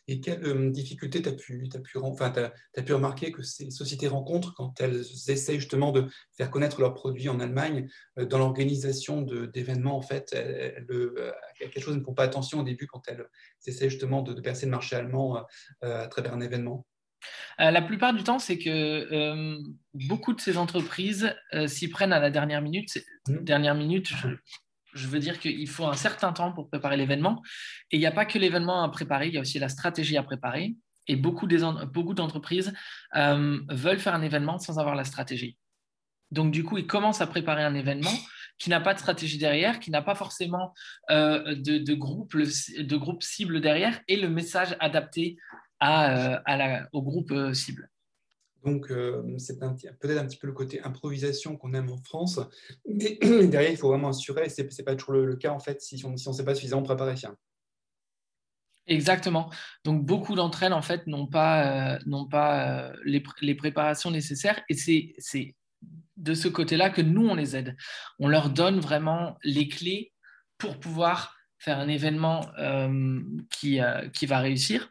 Et 0.09 0.21
quelles 0.21 0.45
euh, 0.45 0.71
difficultés 0.71 1.23
tu 1.23 1.29
as 1.29 1.33
pu, 1.33 1.69
as 1.75 1.79
pu, 1.79 1.99
enfin, 1.99 2.33
as, 2.77 2.83
pu 2.83 2.93
remarquer 2.93 3.33
que 3.33 3.43
ces 3.43 3.71
sociétés 3.71 4.09
rencontrent 4.09 4.55
quand 4.55 4.81
elles 4.81 5.01
essaient 5.29 5.57
justement 5.57 5.93
de 5.93 6.09
faire 6.37 6.51
connaître 6.51 6.81
leurs 6.81 6.95
produits 6.95 7.29
en 7.29 7.41
Allemagne 7.41 7.89
euh, 8.19 8.27
dans 8.27 8.39
l'organisation 8.39 9.23
d'événements 9.23 9.97
En 9.97 10.03
fait, 10.03 10.33
elles, 10.33 10.87
euh, 10.91 11.33
quelque 11.59 11.81
chose 11.81 11.97
ne 11.97 12.03
font 12.03 12.15
pas 12.15 12.25
attention 12.25 12.61
au 12.61 12.63
début 12.63 12.87
quand 12.87 13.03
elles 13.09 13.27
essaient 13.67 13.91
justement 13.91 14.23
de, 14.23 14.41
percer 14.41 14.67
le 14.67 14.71
marché 14.71 14.95
allemand 14.95 15.45
à 15.81 16.07
travers 16.09 16.35
un 16.35 16.41
événement? 16.41 16.87
La 17.59 17.83
plupart 17.83 18.13
du 18.13 18.23
temps, 18.23 18.39
c'est 18.39 18.59
que 18.59 19.59
beaucoup 19.95 20.35
de 20.35 20.41
ces 20.41 20.57
entreprises 20.59 21.35
s'y 21.67 21.89
prennent 21.89 22.13
à 22.13 22.21
la 22.21 22.31
dernière 22.31 22.63
minute. 22.63 22.99
Mmh. 23.29 23.39
Dernière 23.39 23.75
minute, 23.75 24.09
je, 24.09 24.29
je 24.97 25.07
veux 25.07 25.19
dire 25.19 25.39
qu'il 25.39 25.69
faut 25.69 25.87
un 25.87 25.95
certain 25.95 26.33
temps 26.33 26.53
pour 26.53 26.69
préparer 26.69 26.97
l'événement. 26.97 27.43
Et 27.91 27.97
il 27.97 28.01
n'y 28.01 28.07
a 28.07 28.13
pas 28.13 28.25
que 28.25 28.39
l'événement 28.39 28.83
à 28.83 28.89
préparer, 28.89 29.29
il 29.29 29.35
y 29.35 29.39
a 29.39 29.41
aussi 29.41 29.59
la 29.59 29.69
stratégie 29.69 30.17
à 30.17 30.23
préparer. 30.23 30.75
Et 31.07 31.15
beaucoup 31.15 31.47
d'entreprises 31.47 32.73
euh, 33.15 33.61
veulent 33.69 34.01
faire 34.01 34.15
un 34.15 34.23
événement 34.23 34.59
sans 34.59 34.79
avoir 34.79 34.97
la 34.97 35.05
stratégie. 35.05 35.57
Donc, 36.33 36.51
du 36.51 36.65
coup, 36.65 36.79
ils 36.79 36.87
commencent 36.87 37.21
à 37.21 37.27
préparer 37.29 37.63
un 37.63 37.75
événement 37.75 38.13
qui 38.59 38.71
n'a 38.71 38.81
pas 38.81 38.95
de 38.95 38.99
stratégie 38.99 39.39
derrière, 39.39 39.79
qui 39.79 39.91
n'a 39.91 40.03
pas 40.03 40.17
forcément 40.17 40.75
euh, 41.11 41.55
de, 41.55 41.95
groupe, 41.95 43.23
cible 43.23 43.61
derrière 43.61 44.01
et 44.09 44.17
le 44.17 44.29
message 44.29 44.75
adapté 44.81 45.37
euh, 45.85 46.81
au 46.93 47.03
groupe 47.03 47.33
cible. 47.53 47.89
Donc, 48.67 48.91
euh, 48.91 49.23
c'est 49.39 49.61
peut-être 49.61 50.19
un 50.19 50.27
petit 50.27 50.37
peu 50.37 50.49
le 50.49 50.53
côté 50.53 50.83
improvisation 50.83 51.57
qu'on 51.57 51.73
aime 51.73 51.89
en 51.89 51.99
France. 51.99 52.41
Mais 52.85 53.17
derrière, 53.47 53.71
il 53.71 53.77
faut 53.77 53.89
vraiment 53.89 54.09
assurer, 54.09 54.47
et 54.47 54.49
ce 54.49 54.63
n'est 54.63 54.85
pas 54.85 54.97
toujours 54.97 55.15
le, 55.15 55.37
cas, 55.37 55.53
en 55.53 55.61
fait, 55.61 55.81
si 55.81 56.05
on 56.05 56.11
ne 56.11 56.17
si 56.17 56.35
s'est 56.35 56.45
pas 56.45 56.57
suffisamment 56.57 56.83
préparé. 56.83 57.15
Exactement. 58.89 59.51
Donc, 59.85 60.05
beaucoup 60.05 60.35
d'entre 60.35 60.65
elles, 60.65 60.73
en 60.73 60.83
fait, 60.83 61.07
n'ont 61.07 61.29
pas, 61.29 61.95
euh, 61.95 61.99
euh, 62.35 62.93
les, 63.05 63.55
préparations 63.55 64.11
nécessaires. 64.11 64.61
Et 64.69 64.75
c'est 64.75 65.55
de 66.17 66.35
ce 66.35 66.49
côté-là 66.49 66.91
que 66.91 67.03
nous, 67.03 67.29
on 67.29 67.37
les 67.37 67.55
aide. 67.55 67.77
On 68.19 68.27
leur 68.27 68.51
donne 68.51 68.81
vraiment 68.81 69.37
les 69.45 69.69
clés 69.69 70.13
pour 70.59 70.81
pouvoir 70.81 71.37
faire 71.59 71.79
un 71.79 71.89
événement 71.89 72.41
qui 73.51 73.79
va 73.79 74.39
réussir 74.41 74.91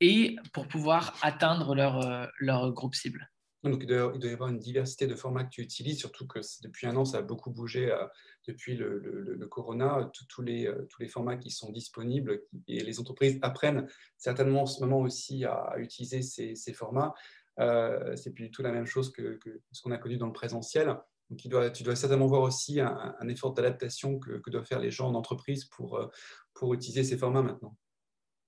et 0.00 0.36
pour 0.52 0.68
pouvoir 0.68 1.16
atteindre 1.22 1.74
leur, 1.74 2.04
euh, 2.04 2.26
leur 2.38 2.72
groupe 2.72 2.94
cible. 2.94 3.30
Donc, 3.64 3.80
il 3.82 3.86
doit, 3.86 4.12
y 4.22 4.28
avoir 4.28 4.50
une 4.50 4.60
diversité 4.60 5.08
de 5.08 5.16
formats 5.16 5.42
que 5.42 5.50
tu 5.50 5.60
utilises, 5.60 5.98
surtout 5.98 6.26
que 6.26 6.38
depuis 6.62 6.86
un 6.86 6.94
an, 6.94 7.04
ça 7.04 7.18
a 7.18 7.22
beaucoup 7.22 7.50
bougé 7.50 7.90
euh, 7.90 8.06
depuis 8.46 8.76
le, 8.76 8.98
le, 8.98 9.46
corona, 9.48 10.08
tous 10.28 10.42
les, 10.42 10.66
euh, 10.66 10.86
tous 10.88 11.02
les 11.02 11.08
formats 11.08 11.36
qui 11.36 11.50
sont 11.50 11.72
disponibles 11.72 12.42
et 12.68 12.84
les 12.84 13.00
entreprises 13.00 13.38
apprennent 13.42 13.88
certainement 14.18 14.62
en 14.62 14.66
ce 14.66 14.80
moment 14.80 15.00
aussi 15.00 15.44
à, 15.44 15.74
utiliser 15.78 16.22
ces, 16.22 16.54
ces 16.54 16.72
formats. 16.72 17.12
c'est 17.58 18.32
plus 18.34 18.44
du 18.44 18.50
tout 18.52 18.62
la 18.62 18.70
même 18.70 18.86
chose 18.86 19.10
que, 19.10 19.40
ce 19.72 19.82
qu'on 19.82 19.90
a 19.90 19.98
connu 19.98 20.16
dans 20.16 20.26
le 20.26 20.32
présentiel. 20.32 20.94
Donc, 21.28 21.40
tu 21.40 21.82
dois 21.82 21.96
certainement 21.96 22.28
voir 22.28 22.42
aussi 22.42 22.78
un, 22.78 23.16
un 23.18 23.28
effort 23.28 23.52
d'adaptation 23.52 24.20
que, 24.20 24.38
que, 24.38 24.50
doivent 24.50 24.66
faire 24.66 24.78
les 24.78 24.92
gens 24.92 25.08
en 25.08 25.14
entreprise 25.14 25.64
pour, 25.64 25.98
pour 26.54 26.72
utiliser 26.72 27.02
ces 27.02 27.18
formats 27.18 27.42
maintenant. 27.42 27.76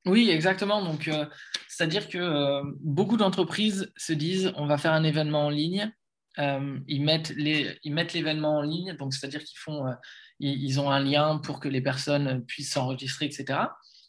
Oui, 0.09 0.31
exactement. 0.31 0.83
Donc, 0.83 1.07
euh, 1.07 1.27
c'est-à-dire 1.69 2.09
que 2.09 2.19
euh, 2.19 2.63
beaucoup 2.81 3.19
d'entreprises 3.19 3.93
se 3.97 4.15
disent 4.15 4.53
on 4.57 4.67
va 4.67 4.79
faire 4.79 4.93
un 4.93 5.05
événement 5.05 5.47
en 5.47 5.51
ligne. 5.51 5.93
Euh, 6.39 6.79
ils 6.87 7.03
mettent 7.03 7.35
l'événement 7.37 8.59
en 8.59 8.63
ligne, 8.63 8.97
donc 8.97 9.13
c'est-à-dire 9.13 9.43
qu'ils 9.45 9.59
font, 9.59 9.85
ils, 10.39 10.81
ont 10.81 10.91
un 10.91 11.01
lien 11.01 11.39
pour 11.39 11.59
que 11.61 11.69
les 11.69 11.81
personnes 11.81 12.45
puissent 12.47 12.73
s'enregistrer, 12.73 13.27
etc. 13.27 13.59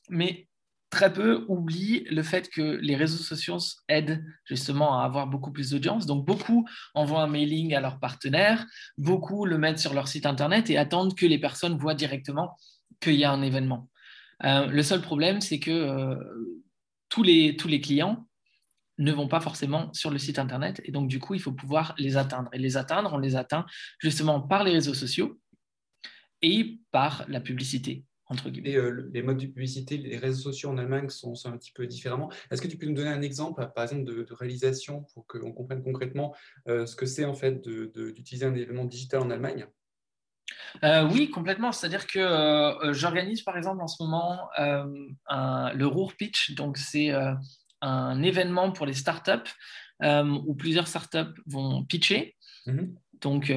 Mais 0.09 0.47
très 0.91 1.11
peu 1.11 1.43
oublient 1.47 2.05
le 2.11 2.21
fait 2.23 2.49
que 2.49 2.79
les 2.81 2.95
réseaux 2.95 3.23
sociaux 3.23 3.57
aident 3.87 4.23
justement 4.45 4.99
à 4.99 5.05
avoir 5.05 5.27
beaucoup 5.27 5.51
plus 5.51 5.71
d'audience. 5.71 6.05
Donc, 6.05 6.25
beaucoup 6.25 6.67
envoient 6.93 7.23
un 7.23 7.27
mailing 7.27 7.73
à 7.73 7.81
leurs 7.81 7.99
partenaires, 7.99 8.65
beaucoup 8.97 9.45
le 9.45 9.57
mettent 9.57 9.79
sur 9.79 9.93
leur 9.93 10.07
site 10.07 10.25
internet 10.27 10.69
et 10.69 10.77
attendent 10.77 11.15
que 11.15 11.25
les 11.25 11.39
personnes 11.39 11.77
voient 11.77 11.95
directement 11.95 12.55
qu'il 13.01 13.15
y 13.15 13.25
a 13.25 13.31
un 13.31 13.41
événement. 13.41 13.89
Euh, 14.45 14.67
le 14.67 14.83
seul 14.83 15.01
problème, 15.01 15.41
c'est 15.41 15.59
que 15.59 15.71
euh, 15.71 16.15
tous, 17.09 17.23
les, 17.23 17.55
tous 17.55 17.67
les 17.67 17.81
clients 17.81 18.27
ne 18.97 19.11
vont 19.11 19.27
pas 19.27 19.39
forcément 19.39 19.93
sur 19.93 20.11
le 20.11 20.17
site 20.17 20.39
Internet. 20.39 20.81
Et 20.85 20.91
donc, 20.91 21.07
du 21.07 21.19
coup, 21.19 21.33
il 21.33 21.41
faut 21.41 21.51
pouvoir 21.51 21.95
les 21.97 22.17
atteindre. 22.17 22.49
Et 22.53 22.59
les 22.59 22.77
atteindre, 22.77 23.13
on 23.13 23.17
les 23.17 23.35
atteint 23.35 23.65
justement 23.99 24.41
par 24.41 24.63
les 24.63 24.71
réseaux 24.71 24.93
sociaux 24.93 25.39
et 26.41 26.79
par 26.91 27.25
la 27.27 27.39
publicité. 27.39 28.05
entre 28.25 28.49
guillemets. 28.49 28.71
Et 28.71 28.91
les 29.11 29.21
modes 29.23 29.37
de 29.37 29.47
publicité, 29.47 29.97
les 29.97 30.17
réseaux 30.17 30.51
sociaux 30.51 30.69
en 30.69 30.77
Allemagne 30.77 31.09
sont, 31.09 31.33
un 31.45 31.57
petit 31.57 31.71
peu 31.71 31.87
différemment. 31.87 32.29
Est-ce 32.51 32.61
que 32.61 32.67
tu 32.67 32.77
peux 32.77 32.85
nous 32.85 32.93
donner 32.93 33.09
un 33.09 33.21
exemple, 33.21 33.67
par 33.73 33.83
exemple, 33.83 34.03
de, 34.03 34.33
réalisation 34.33 35.05
pour 35.13 35.25
qu'on 35.27 35.51
comprenne 35.51 35.81
concrètement 35.81 36.35
ce 36.67 36.95
que 36.95 37.05
c'est 37.05 37.25
en 37.25 37.33
fait 37.33 37.67
d'utiliser 37.67 38.45
un 38.45 38.53
événement 38.53 38.85
digital 38.85 39.21
en 39.21 39.29
Allemagne? 39.31 39.65
Oui, 40.83 41.29
complètement. 41.29 41.71
C'est-à-dire 41.71 42.07
que 42.07 42.91
j'organise 42.91 43.41
par 43.43 43.57
exemple 43.57 43.81
en 43.81 43.87
ce 43.87 44.03
moment 44.03 44.49
le 44.57 45.85
Ruhr 45.85 46.13
Pitch. 46.15 46.55
Donc, 46.55 46.77
c'est 46.77 47.11
un 47.81 48.21
événement 48.23 48.71
pour 48.71 48.85
les 48.85 48.93
startups 48.93 49.51
où 50.01 50.55
plusieurs 50.55 50.87
startups 50.87 51.33
vont 51.45 51.83
pitcher. 51.83 52.35
Mmh 52.65 52.87
donc, 53.21 53.53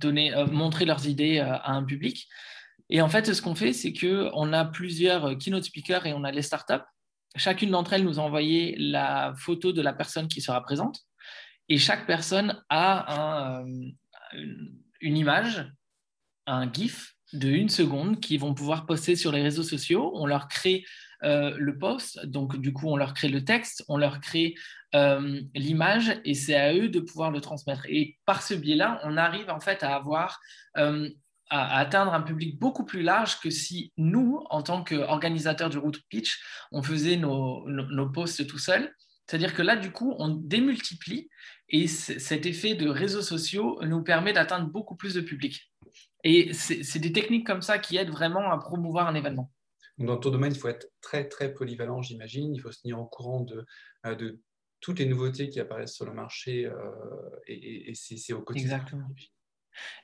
donner, 0.00 0.32
montrer 0.52 0.84
leurs 0.84 1.08
idées 1.08 1.40
à 1.40 1.72
un 1.72 1.82
public. 1.82 2.28
Et 2.90 3.00
en 3.00 3.08
fait, 3.08 3.34
ce 3.34 3.42
qu'on 3.42 3.56
fait, 3.56 3.72
c'est 3.72 3.92
qu'on 3.92 4.52
a 4.52 4.64
plusieurs 4.64 5.36
keynote 5.36 5.64
speakers 5.64 6.06
et 6.06 6.12
on 6.12 6.22
a 6.22 6.30
les 6.30 6.42
startups. 6.42 6.84
Chacune 7.34 7.70
d'entre 7.70 7.94
elles 7.94 8.04
nous 8.04 8.20
a 8.20 8.22
envoyé 8.22 8.76
la 8.78 9.34
photo 9.36 9.72
de 9.72 9.82
la 9.82 9.92
personne 9.92 10.28
qui 10.28 10.40
sera 10.40 10.62
présente. 10.62 11.00
Et 11.68 11.78
chaque 11.78 12.06
personne 12.06 12.62
a 12.68 13.64
une 15.00 15.16
image, 15.16 15.68
un 16.46 16.70
GIF 16.70 17.14
de 17.32 17.48
une 17.48 17.68
seconde 17.68 18.20
qu'ils 18.20 18.40
vont 18.40 18.54
pouvoir 18.54 18.86
poster 18.86 19.16
sur 19.16 19.32
les 19.32 19.42
réseaux 19.42 19.62
sociaux. 19.62 20.12
On 20.14 20.26
leur 20.26 20.48
crée 20.48 20.84
euh, 21.24 21.54
le 21.58 21.78
post, 21.78 22.24
donc 22.26 22.56
du 22.58 22.72
coup 22.72 22.88
on 22.88 22.96
leur 22.96 23.14
crée 23.14 23.28
le 23.28 23.44
texte, 23.44 23.84
on 23.88 23.96
leur 23.96 24.20
crée 24.20 24.54
euh, 24.94 25.40
l'image 25.54 26.20
et 26.24 26.34
c'est 26.34 26.54
à 26.54 26.74
eux 26.74 26.88
de 26.88 27.00
pouvoir 27.00 27.30
le 27.30 27.40
transmettre. 27.40 27.86
Et 27.88 28.18
par 28.26 28.42
ce 28.42 28.54
biais-là, 28.54 29.00
on 29.04 29.16
arrive 29.16 29.50
en 29.50 29.60
fait 29.60 29.82
à 29.82 29.96
avoir 29.96 30.40
euh, 30.76 31.08
à, 31.48 31.78
atteindre 31.78 32.12
un 32.12 32.20
public 32.20 32.58
beaucoup 32.58 32.84
plus 32.84 33.02
large 33.02 33.40
que 33.40 33.50
si 33.50 33.92
nous, 33.96 34.44
en 34.50 34.62
tant 34.62 34.84
qu'organisateurs 34.84 35.70
du 35.70 35.78
route 35.78 36.00
pitch, 36.08 36.38
on 36.70 36.82
faisait 36.82 37.16
nos, 37.16 37.66
nos, 37.68 38.10
posts 38.10 38.46
tout 38.46 38.58
seuls. 38.58 38.92
C'est-à-dire 39.26 39.54
que 39.54 39.62
là, 39.62 39.74
du 39.76 39.90
coup, 39.90 40.14
on 40.18 40.28
démultiplie 40.28 41.28
et 41.68 41.88
cet 41.88 42.46
effet 42.46 42.74
de 42.74 42.88
réseaux 42.88 43.22
sociaux 43.22 43.80
nous 43.82 44.02
permet 44.02 44.32
d'atteindre 44.32 44.70
beaucoup 44.70 44.94
plus 44.94 45.14
de 45.14 45.20
public. 45.20 45.72
Et 46.28 46.52
c'est 46.54 46.98
des 46.98 47.12
techniques 47.12 47.46
comme 47.46 47.62
ça 47.62 47.78
qui 47.78 47.96
aident 47.96 48.10
vraiment 48.10 48.50
à 48.50 48.58
promouvoir 48.58 49.06
un 49.06 49.14
événement. 49.14 49.52
Dans 49.96 50.16
ton 50.16 50.30
domaine, 50.30 50.52
il 50.52 50.58
faut 50.58 50.66
être 50.66 50.88
très, 51.00 51.28
très 51.28 51.54
polyvalent, 51.54 52.02
j'imagine. 52.02 52.52
Il 52.52 52.60
faut 52.60 52.72
se 52.72 52.80
tenir 52.82 52.98
au 52.98 53.06
courant 53.06 53.42
de, 53.42 53.64
euh, 54.06 54.16
de 54.16 54.40
toutes 54.80 54.98
les 54.98 55.06
nouveautés 55.06 55.48
qui 55.48 55.60
apparaissent 55.60 55.94
sur 55.94 56.04
le 56.04 56.12
marché 56.12 56.66
euh, 56.66 56.72
et, 57.46 57.90
et 57.90 57.94
c'est 57.94 58.32
au 58.32 58.42
quotidien. 58.42 58.74
Exactement. 58.74 59.08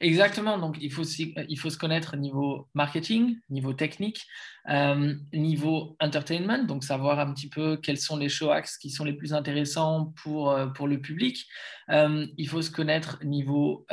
Exactement, 0.01 0.59
donc 0.59 0.77
il 0.81 0.93
faut, 0.93 1.03
il 1.03 1.59
faut 1.59 1.71
se 1.71 1.79
connaître 1.79 2.17
niveau 2.17 2.69
marketing, 2.75 3.39
niveau 3.49 3.73
technique, 3.73 4.27
euh, 4.69 5.15
niveau 5.33 5.97
entertainment, 5.99 6.65
donc 6.65 6.85
savoir 6.85 7.19
un 7.19 7.33
petit 7.33 7.49
peu 7.49 7.79
quels 7.79 7.99
sont 7.99 8.17
les 8.17 8.29
show 8.29 8.51
acts 8.51 8.77
qui 8.79 8.91
sont 8.91 9.05
les 9.05 9.15
plus 9.15 9.33
intéressants 9.33 10.13
pour, 10.23 10.51
euh, 10.51 10.67
pour 10.67 10.89
le 10.89 11.01
public. 11.01 11.47
Euh, 11.91 12.27
il 12.37 12.49
faut 12.49 12.63
se 12.63 12.71
connaître 12.71 13.25
niveau 13.25 13.87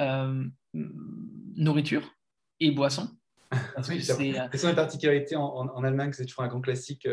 nourriture 1.55 2.13
et 2.60 2.72
boisson. 2.72 3.10
c'est 3.82 4.63
une 4.63 4.75
particularité 4.75 5.36
en, 5.36 5.44
en, 5.44 5.68
en 5.70 5.84
Allemagne, 5.84 6.12
c'est 6.13 6.25
toujours 6.25 6.44
un 6.44 6.48
grand 6.48 6.62
classique 6.62 7.08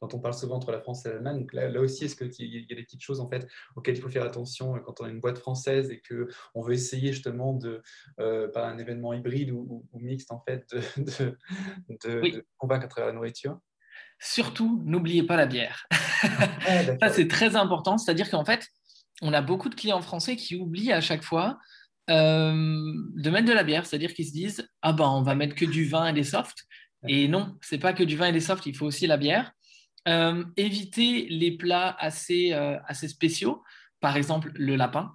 dont 0.00 0.08
on 0.12 0.20
parle 0.20 0.34
souvent 0.34 0.56
entre 0.56 0.72
la 0.72 0.80
France 0.80 1.04
et 1.06 1.10
l'Allemagne. 1.10 1.40
Donc 1.40 1.52
là, 1.52 1.80
aussi, 1.80 2.04
est-ce 2.04 2.16
qu'il 2.16 2.44
y 2.44 2.72
a 2.72 2.76
des 2.76 2.82
petites 2.82 3.02
choses 3.02 3.20
en 3.20 3.28
fait 3.28 3.46
auxquelles 3.76 3.96
il 3.96 4.00
faut 4.02 4.08
faire 4.08 4.24
attention 4.24 4.76
euh, 4.76 4.80
quand 4.80 5.00
on 5.00 5.04
a 5.04 5.08
une 5.08 5.20
boîte 5.20 5.38
française 5.38 5.90
et 5.90 6.00
que 6.00 6.28
on 6.54 6.62
veut 6.62 6.74
essayer 6.74 7.12
justement 7.12 7.54
de, 7.54 7.82
euh, 8.20 8.48
par 8.48 8.66
un 8.66 8.78
événement 8.78 9.12
hybride 9.12 9.50
ou, 9.50 9.84
mixte 9.94 10.32
en 10.32 10.40
fait, 10.40 10.74
de, 10.96 11.36
de, 12.04 12.46
convaincre 12.58 12.84
à 12.84 12.88
travers 12.88 13.08
la 13.08 13.14
nourriture? 13.14 13.58
Surtout, 14.18 14.82
n'oubliez 14.84 15.22
pas 15.22 15.36
la 15.36 15.46
bière. 15.46 15.86
Ah, 15.90 16.98
Ça, 17.00 17.08
c'est 17.10 17.28
très 17.28 17.56
important. 17.56 17.98
C'est-à-dire 17.98 18.30
qu'en 18.30 18.44
fait, 18.44 18.68
on 19.22 19.32
a 19.32 19.42
beaucoup 19.42 19.68
de 19.68 19.74
clients 19.74 20.02
français 20.02 20.36
qui 20.36 20.56
oublient 20.56 20.92
à 20.92 21.00
chaque 21.00 21.22
fois 21.22 21.50
euh, 21.50 21.83
de 22.08 23.30
mettre 23.30 23.46
de 23.46 23.52
la 23.52 23.64
bière. 23.64 23.86
C'est-à-dire 23.86 24.12
qu'ils 24.14 24.26
se 24.26 24.32
disent 24.32 24.68
Ah 24.82 24.92
ben, 24.92 25.08
on 25.08 25.22
va 25.22 25.34
mettre 25.34 25.54
que 25.54 25.64
du 25.64 25.84
vin 25.84 26.06
et 26.06 26.12
des 26.12 26.24
softs. 26.24 26.64
Et 27.06 27.28
non, 27.28 27.56
c'est 27.60 27.78
pas 27.78 27.92
que 27.92 28.02
du 28.02 28.16
vin 28.16 28.28
et 28.28 28.32
des 28.32 28.40
softs, 28.40 28.66
il 28.66 28.76
faut 28.76 28.86
aussi 28.86 29.06
la 29.06 29.16
bière. 29.16 29.52
Euh, 30.06 30.44
éviter 30.56 31.26
les 31.30 31.56
plats 31.56 31.96
assez, 31.98 32.52
euh, 32.52 32.78
assez 32.86 33.08
spéciaux, 33.08 33.62
par 34.00 34.16
exemple 34.16 34.50
le 34.54 34.76
lapin. 34.76 35.12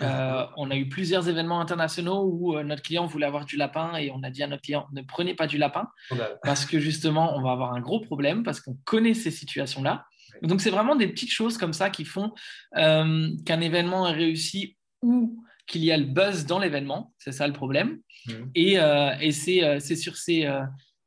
Euh, 0.00 0.46
on 0.56 0.70
a 0.70 0.76
eu 0.76 0.88
plusieurs 0.88 1.28
événements 1.28 1.60
internationaux 1.60 2.22
où 2.22 2.56
notre 2.62 2.82
client 2.82 3.06
voulait 3.06 3.26
avoir 3.26 3.44
du 3.44 3.56
lapin 3.56 3.96
et 3.96 4.12
on 4.12 4.22
a 4.22 4.30
dit 4.30 4.44
à 4.44 4.46
notre 4.46 4.62
client 4.62 4.86
ne 4.92 5.02
prenez 5.02 5.34
pas 5.34 5.48
du 5.48 5.58
lapin 5.58 5.88
parce 6.44 6.64
que 6.66 6.78
justement 6.78 7.36
on 7.36 7.42
va 7.42 7.50
avoir 7.50 7.74
un 7.74 7.80
gros 7.80 7.98
problème 7.98 8.44
parce 8.44 8.60
qu'on 8.60 8.78
connaît 8.84 9.14
ces 9.14 9.32
situations-là. 9.32 10.06
Donc 10.42 10.60
c'est 10.60 10.70
vraiment 10.70 10.94
des 10.94 11.08
petites 11.08 11.32
choses 11.32 11.58
comme 11.58 11.72
ça 11.72 11.90
qui 11.90 12.04
font 12.04 12.32
qu'un 12.72 13.60
événement 13.60 14.06
est 14.06 14.12
réussi 14.12 14.76
ou 15.02 15.44
qu'il 15.68 15.84
y 15.84 15.92
a 15.92 15.96
le 15.96 16.06
buzz 16.06 16.46
dans 16.46 16.58
l'événement, 16.58 17.12
c'est 17.18 17.32
ça 17.32 17.46
le 17.46 17.52
problème. 17.52 18.00
Mmh. 18.26 18.32
Et, 18.54 18.72
et 19.20 19.32
c'est 19.32 19.96
sur 19.96 20.16
ces 20.16 20.48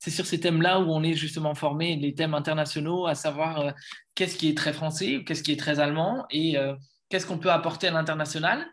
c'est 0.02 0.10
sur 0.10 0.26
ces 0.26 0.40
thèmes-là 0.40 0.80
où 0.80 0.92
on 0.92 1.04
est 1.04 1.14
justement 1.14 1.54
formé, 1.54 1.96
les 1.96 2.16
thèmes 2.16 2.34
internationaux, 2.34 3.06
à 3.06 3.14
savoir 3.14 3.60
euh, 3.60 3.72
qu'est-ce 4.16 4.36
qui 4.36 4.50
est 4.50 4.58
très 4.58 4.74
français, 4.74 5.24
qu'est-ce 5.24 5.44
qui 5.44 5.52
est 5.52 5.60
très 5.60 5.80
allemand, 5.80 6.26
et 6.32 6.58
euh, 6.58 6.74
qu'est-ce 7.10 7.28
qu'on 7.28 7.38
peut 7.38 7.52
apporter 7.52 7.88
à 7.88 7.92
l'international, 7.92 8.66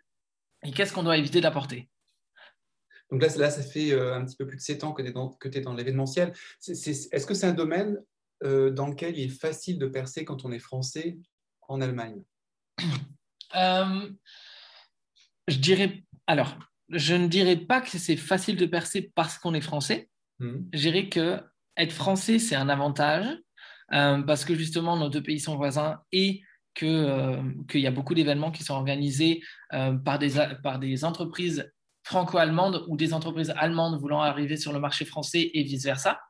et 0.65 0.73
qu'est-ce 0.73 0.91
qu'on 0.91 1.03
doit 1.03 1.19
éviter 1.19 1.43
d'apporter. 1.43 1.91
Donc 3.11 3.21
là, 3.21 3.29
là, 3.37 3.51
ça 3.51 3.63
fait 3.63 3.93
euh, 3.93 4.15
un 4.15 4.25
petit 4.25 4.37
peu 4.37 4.47
plus 4.47 4.57
de 4.57 4.63
7 4.63 4.85
ans 4.85 4.93
que 4.95 5.03
tu 5.03 5.09
es 5.09 5.13
dans, 5.13 5.37
dans 5.65 5.75
l'événementiel. 5.75 6.33
Est-ce 6.67 7.27
que 7.27 7.35
c'est 7.35 7.47
un 7.47 7.53
domaine 7.53 7.99
dans 8.43 8.87
lequel 8.87 9.19
il 9.19 9.25
est 9.25 9.41
facile 9.41 9.79
de 9.79 9.87
percer 9.87 10.25
quand 10.25 10.47
on 10.47 10.53
est 10.53 10.59
français 10.59 11.19
en 11.69 11.83
Allemagne? 11.83 12.23
Je 15.49 15.59
dirais... 15.59 16.05
Alors, 16.27 16.57
je 16.91 17.15
ne 17.15 17.27
dirais 17.27 17.57
pas 17.57 17.81
que 17.81 17.99
c'est 17.99 18.17
facile 18.17 18.57
de 18.57 18.67
percer 18.67 19.11
parce 19.15 19.39
qu'on 19.39 19.55
est 19.55 19.61
français. 19.61 20.09
Hmm. 20.39 20.61
Je 20.73 20.79
dirais 20.79 21.09
que 21.09 21.41
être 21.77 21.93
français, 21.93 22.39
c'est 22.39 22.57
un 22.57 22.69
avantage 22.69 23.27
euh, 23.93 24.23
parce 24.23 24.45
que 24.45 24.55
justement, 24.55 24.97
nos 24.97 25.09
deux 25.09 25.23
pays 25.23 25.41
sont 25.41 25.57
voisins 25.57 26.01
et 26.13 26.43
euh, 26.83 27.43
qu'il 27.69 27.81
y 27.81 27.87
a 27.87 27.91
beaucoup 27.91 28.15
d'événements 28.15 28.53
qui 28.53 28.63
sont 28.63 28.75
organisés 28.75 29.43
euh, 29.73 29.95
par, 29.95 30.19
des, 30.19 30.35
par 30.63 30.79
des 30.79 31.05
entreprises 31.05 31.73
franco-allemandes 32.05 32.85
ou 32.89 32.97
des 32.97 33.13
entreprises 33.13 33.53
allemandes 33.57 34.01
voulant 34.01 34.21
arriver 34.21 34.57
sur 34.57 34.73
le 34.73 34.81
marché 34.81 35.05
français 35.05 35.51
et 35.53 35.63
vice-versa. 35.63 36.21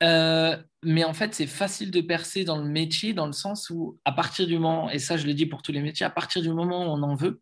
mais 0.00 1.04
en 1.04 1.12
fait, 1.12 1.34
c'est 1.34 1.46
facile 1.46 1.90
de 1.90 2.00
percer 2.00 2.44
dans 2.44 2.58
le 2.58 2.68
métier 2.68 3.14
dans 3.14 3.26
le 3.26 3.32
sens 3.32 3.70
où, 3.70 3.98
à 4.04 4.12
partir 4.12 4.46
du 4.46 4.58
moment, 4.58 4.90
et 4.90 4.98
ça 4.98 5.16
je 5.16 5.26
le 5.26 5.34
dis 5.34 5.46
pour 5.46 5.62
tous 5.62 5.72
les 5.72 5.82
métiers, 5.82 6.06
à 6.06 6.10
partir 6.10 6.42
du 6.42 6.50
moment 6.50 6.86
où 6.86 6.88
on 6.88 7.02
en 7.02 7.14
veut, 7.14 7.40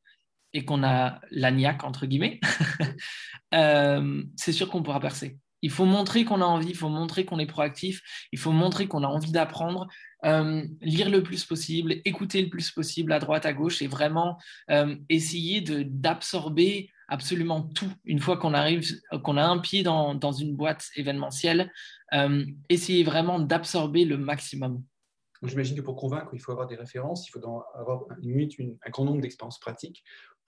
et 0.55 0.65
qu'on 0.65 0.85
a 0.85 1.21
la 1.31 1.51
niaque, 1.51 1.85
entre 1.85 2.07
guillemets, 2.07 2.41
euh, 3.55 4.23
c'est 4.37 4.53
sûr 4.53 4.71
qu'on 4.71 4.83
pourra 4.83 5.01
percer. 5.01 5.37
Il 5.63 5.71
faut 5.71 5.85
montrer 5.85 6.25
qu'on 6.25 6.41
a 6.41 6.45
envie, 6.45 6.69
il 6.69 6.77
faut 6.77 6.89
montrer 6.89 7.25
qu'on 7.25 7.39
est 7.39 7.47
proactif, 7.47 8.03
il 8.33 8.39
faut 8.39 8.53
montrer 8.53 8.87
qu'on 8.87 9.03
a 9.03 9.09
envie 9.09 9.33
d'apprendre, 9.33 9.89
euh, 10.25 10.63
lire 10.81 11.11
le 11.11 11.23
plus 11.23 11.45
possible, 11.45 11.97
écouter 12.05 12.41
le 12.41 12.51
plus 12.51 12.71
possible 12.71 13.13
à 13.13 13.19
droite, 13.19 13.47
à 13.47 13.53
gauche 13.53 13.83
et 13.83 13.87
vraiment 13.87 14.39
euh, 14.71 14.95
essayer 15.09 15.61
d'absorber 15.61 16.91
absolument 17.09 17.63
tout. 17.63 17.91
Une 18.05 18.21
fois 18.21 18.37
qu'on 18.37 18.55
arrive, 18.55 18.87
qu'on 19.23 19.37
a 19.37 19.45
un 19.45 19.59
pied 19.59 19.83
dans, 19.83 20.15
dans 20.15 20.33
une 20.33 20.55
boîte 20.55 20.89
événementielle, 20.97 21.73
essayer 22.69 23.03
vraiment 23.03 23.41
d'absorber 23.41 24.05
le 24.05 24.17
maximum. 24.17 24.85
J'imagine 25.43 25.77
que 25.77 25.83
pour 25.83 25.97
convaincre, 25.97 26.31
il 26.33 26.41
faut 26.41 26.53
avoir 26.53 26.67
des 26.67 26.77
références, 26.77 27.27
il 27.29 27.31
faut 27.31 27.41
avoir 27.75 28.05
un 28.11 28.91
grand 28.91 29.05
nombre 29.05 29.21
d'expériences 29.21 29.59
pratiques 29.59 30.05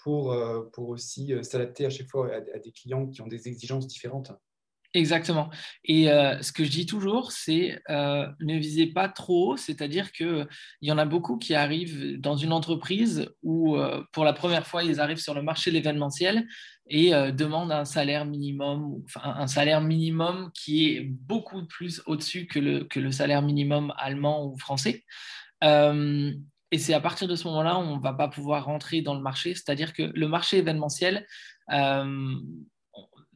pour, 0.07 0.31
euh, 0.31 0.71
pour 0.73 0.91
aussi 0.91 1.35
euh, 1.35 1.43
s'adapter 1.43 1.85
à 1.85 1.91
chaque 1.91 2.09
fois 2.09 2.31
à, 2.33 2.59
des 2.61 2.71
clients 2.71 3.09
qui 3.09 3.23
ont 3.23 3.27
des 3.27 3.49
exigences 3.49 3.89
différentes. 3.89 4.31
Exactement. 4.95 5.51
Et 5.83 6.13
euh, 6.13 6.41
ce 6.43 6.53
que 6.53 6.63
je 6.63 6.71
dis 6.71 6.87
toujours, 6.87 7.33
c'est 7.33 7.83
ne 7.89 8.57
visez 8.57 8.87
pas 8.87 9.09
trop, 9.09 9.57
c'est-à-dire 9.57 10.13
qu'il 10.13 10.47
y 10.81 10.93
en 10.93 10.99
a 10.99 11.05
beaucoup 11.05 11.39
qui 11.39 11.57
arrivent 11.57 12.21
dans 12.21 12.37
une 12.37 12.53
entreprise 12.53 13.29
où 13.43 13.77
pour 14.13 14.25
la 14.25 14.33
première 14.33 14.65
fois, 14.65 14.85
ils 14.85 15.01
arrivent 15.01 15.19
sur 15.19 15.35
le 15.35 15.43
marché 15.43 15.71
de 15.71 15.75
l'événementiel 15.75 16.47
et 16.89 17.11
demandent 17.33 17.73
un 17.73 17.85
salaire 17.85 18.25
minimum, 18.25 19.03
enfin 19.05 19.35
un 19.37 19.49
salaire 19.49 19.83
minimum 19.83 20.51
qui 20.55 20.87
est 20.87 21.01
beaucoup 21.01 21.67
plus 21.67 22.01
au-dessus 22.07 22.47
que 22.47 22.61
le, 22.61 22.85
que 22.85 23.01
le 23.01 23.11
salaire 23.11 23.43
minimum 23.43 23.93
allemand 23.99 24.47
ou 24.47 24.57
français. 24.57 25.05
Et 26.77 26.79
c'est 26.79 26.93
à 26.93 27.01
partir 27.01 27.27
de 27.27 27.35
ce 27.37 27.49
moment-là, 27.49 27.79
on 27.79 27.97
ne 27.97 28.03
va 28.03 28.13
pas 28.13 28.29
pouvoir 28.29 28.67
rentrer 28.67 29.01
dans 29.01 29.15
le 29.15 29.23
marché. 29.23 29.55
C'est-à-dire 29.55 29.95
que 29.95 30.03
le 30.03 30.29
marché 30.29 30.59
événementiel, 30.59 31.27
euh, 31.73 32.35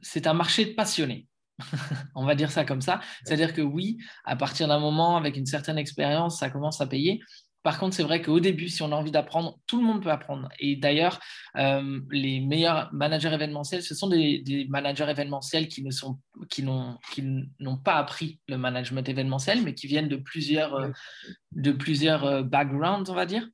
c'est 0.02 0.26
un 0.26 0.34
marché 0.34 0.66
de 0.66 0.74
passionnés. 0.74 1.26
on 2.14 2.26
va 2.26 2.34
dire 2.34 2.50
ça 2.50 2.66
comme 2.66 2.82
ça. 2.82 3.00
C'est-à-dire 3.24 3.54
que 3.54 3.62
oui, 3.62 3.96
à 4.26 4.36
partir 4.36 4.68
d'un 4.68 4.78
moment, 4.78 5.16
avec 5.16 5.38
une 5.38 5.46
certaine 5.46 5.78
expérience, 5.78 6.38
ça 6.38 6.50
commence 6.50 6.82
à 6.82 6.86
payer. 6.86 7.22
Par 7.62 7.78
contre, 7.78 7.94
c'est 7.94 8.02
vrai 8.02 8.22
qu'au 8.22 8.40
début, 8.40 8.68
si 8.68 8.82
on 8.82 8.90
a 8.90 8.94
envie 8.94 9.10
d'apprendre, 9.10 9.58
tout 9.66 9.78
le 9.78 9.86
monde 9.86 10.02
peut 10.02 10.10
apprendre. 10.10 10.48
Et 10.58 10.76
d'ailleurs, 10.76 11.20
euh, 11.56 12.00
les 12.10 12.40
meilleurs 12.40 12.92
managers 12.92 13.32
événementiels, 13.32 13.82
ce 13.82 13.94
sont 13.94 14.08
des, 14.08 14.66
managers 14.70 15.08
événementiels 15.10 15.68
qui 15.68 15.82
ne 15.82 15.90
sont, 15.90 16.18
qui 16.48 16.62
n'ont, 16.62 16.96
qui 17.12 17.22
n'ont 17.58 17.76
pas 17.76 17.96
appris 17.96 18.40
le 18.48 18.56
management 18.56 19.06
événementiel, 19.06 19.62
mais 19.62 19.74
qui 19.74 19.86
viennent 19.86 20.08
de 20.08 20.16
plusieurs, 20.16 20.74
euh, 20.74 20.88
de 21.52 21.72
plusieurs 21.72 22.24
euh, 22.24 22.42
backgrounds, 22.42 23.10
on 23.10 23.14
va 23.14 23.26
dire. 23.26 23.46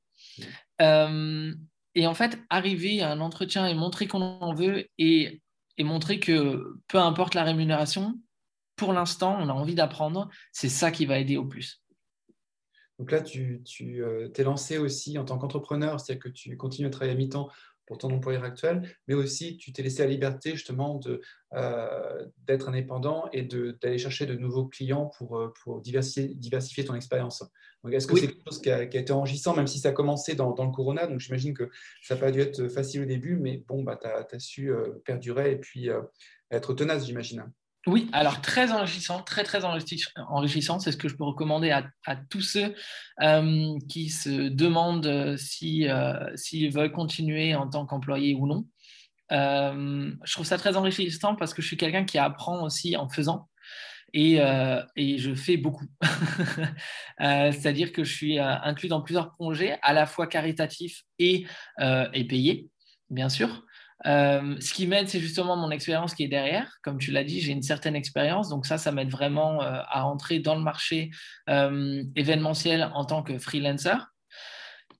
et 0.80 2.06
en 2.06 2.14
fait, 2.14 2.38
arriver 2.50 3.02
à 3.02 3.10
un 3.10 3.20
entretien 3.20 3.66
et 3.66 3.74
montrer 3.74 4.06
qu'on 4.06 4.22
en 4.22 4.54
veut 4.54 4.86
et, 4.98 5.42
et 5.78 5.84
montrer 5.84 6.20
que 6.20 6.76
peu 6.86 6.98
importe 6.98 7.34
la 7.34 7.42
rémunération, 7.42 8.20
pour 8.76 8.92
l'instant, 8.92 9.36
on 9.40 9.48
a 9.48 9.52
envie 9.52 9.74
d'apprendre, 9.74 10.28
c'est 10.52 10.68
ça 10.68 10.90
qui 10.90 11.06
va 11.06 11.18
aider 11.18 11.36
au 11.36 11.46
plus. 11.46 11.82
Donc 12.98 13.10
là, 13.10 13.20
tu, 13.20 13.62
tu 13.64 14.02
euh, 14.02 14.28
t'es 14.28 14.42
lancé 14.42 14.78
aussi 14.78 15.18
en 15.18 15.24
tant 15.24 15.38
qu'entrepreneur, 15.38 16.00
c'est-à-dire 16.00 16.22
que 16.22 16.28
tu 16.28 16.56
continues 16.56 16.88
à 16.88 16.90
travailler 16.90 17.12
à 17.12 17.16
mi-temps 17.16 17.50
pour 17.84 17.98
ton 17.98 18.10
employeur 18.10 18.42
actuel, 18.42 18.82
mais 19.06 19.14
aussi 19.14 19.58
tu 19.58 19.72
t'es 19.72 19.82
laissé 19.82 20.02
la 20.02 20.08
liberté 20.08 20.52
justement 20.52 20.96
de, 20.96 21.20
euh, 21.54 22.26
d'être 22.44 22.68
indépendant 22.68 23.28
et 23.32 23.42
d'aller 23.42 23.98
chercher 23.98 24.26
de 24.26 24.34
nouveaux 24.34 24.66
clients 24.66 25.06
pour, 25.18 25.38
euh, 25.38 25.54
pour 25.62 25.80
diversifier, 25.80 26.34
diversifier 26.34 26.84
ton 26.84 26.96
expérience. 26.96 27.44
Donc 27.84 27.92
est-ce 27.92 28.08
que 28.08 28.16
c'est 28.16 28.26
quelque 28.26 28.42
chose 28.44 28.60
qui 28.60 28.70
a, 28.70 28.86
qui 28.86 28.96
a, 28.96 29.00
été 29.00 29.12
enrichissant, 29.12 29.54
même 29.54 29.68
si 29.68 29.78
ça 29.78 29.90
a 29.90 29.92
commencé 29.92 30.34
dans, 30.34 30.52
dans 30.52 30.64
le 30.64 30.72
corona? 30.72 31.06
Donc 31.06 31.20
j'imagine 31.20 31.54
que 31.54 31.70
ça 32.02 32.16
n'a 32.16 32.20
pas 32.20 32.32
dû 32.32 32.40
être 32.40 32.66
facile 32.66 33.02
au 33.02 33.06
début, 33.06 33.36
mais 33.36 33.62
bon, 33.68 33.84
bah, 33.84 33.96
tu 34.00 34.08
as, 34.08 34.38
su 34.40 34.72
perdurer 35.04 35.52
et 35.52 35.56
puis 35.56 35.88
être 36.50 36.74
tenace, 36.74 37.06
j'imagine. 37.06 37.44
Oui, 37.86 38.08
alors 38.12 38.40
très 38.40 38.72
enrichissant, 38.72 39.22
très 39.22 39.44
très 39.44 39.64
enrichissant. 39.64 40.80
C'est 40.80 40.90
ce 40.90 40.96
que 40.96 41.08
je 41.08 41.14
peux 41.14 41.22
recommander 41.22 41.70
à, 41.70 42.16
tous 42.28 42.40
ceux 42.40 42.74
euh, 43.22 43.78
qui 43.88 44.10
se 44.10 44.48
demandent 44.48 45.06
euh, 45.06 45.36
si 45.36 45.88
euh, 45.88 46.14
s'ils 46.34 46.72
veulent 46.72 46.90
continuer 46.90 47.54
en 47.54 47.68
tant 47.68 47.86
qu'employé 47.86 48.34
ou 48.34 48.48
non. 48.48 48.66
je 49.30 50.32
trouve 50.32 50.44
ça 50.44 50.58
très 50.58 50.76
enrichissant 50.76 51.36
parce 51.36 51.54
que 51.54 51.62
je 51.62 51.68
suis 51.68 51.76
quelqu'un 51.76 52.04
qui 52.04 52.18
apprend 52.18 52.64
aussi 52.64 52.96
en 52.96 53.08
faisant. 53.08 53.48
Et, 54.12 54.38
et 54.96 55.18
je 55.18 55.34
fais 55.34 55.58
beaucoup. 55.58 55.84
C'est-à-dire 57.20 57.92
que 57.92 58.02
je 58.02 58.14
suis 58.14 58.38
inclus 58.38 58.88
dans 58.88 59.02
plusieurs 59.02 59.30
projets, 59.30 59.78
à 59.82 59.92
la 59.92 60.06
fois 60.06 60.26
caritatifs 60.26 61.02
et, 61.18 61.44
et 61.78 62.24
payés, 62.24 62.70
bien 63.10 63.28
sûr. 63.28 63.62
Euh, 64.04 64.56
ce 64.60 64.74
qui 64.74 64.86
m'aide, 64.86 65.08
c'est 65.08 65.20
justement 65.20 65.56
mon 65.56 65.70
expérience 65.70 66.14
qui 66.14 66.24
est 66.24 66.28
derrière. 66.28 66.78
Comme 66.82 66.98
tu 66.98 67.10
l'as 67.12 67.24
dit, 67.24 67.40
j'ai 67.40 67.52
une 67.52 67.62
certaine 67.62 67.96
expérience, 67.96 68.48
donc 68.48 68.66
ça, 68.66 68.76
ça 68.76 68.92
m'aide 68.92 69.10
vraiment 69.10 69.62
euh, 69.62 69.80
à 69.88 70.04
entrer 70.04 70.38
dans 70.38 70.54
le 70.54 70.62
marché 70.62 71.10
euh, 71.48 72.02
événementiel 72.14 72.90
en 72.94 73.04
tant 73.04 73.22
que 73.22 73.38
freelancer. 73.38 73.96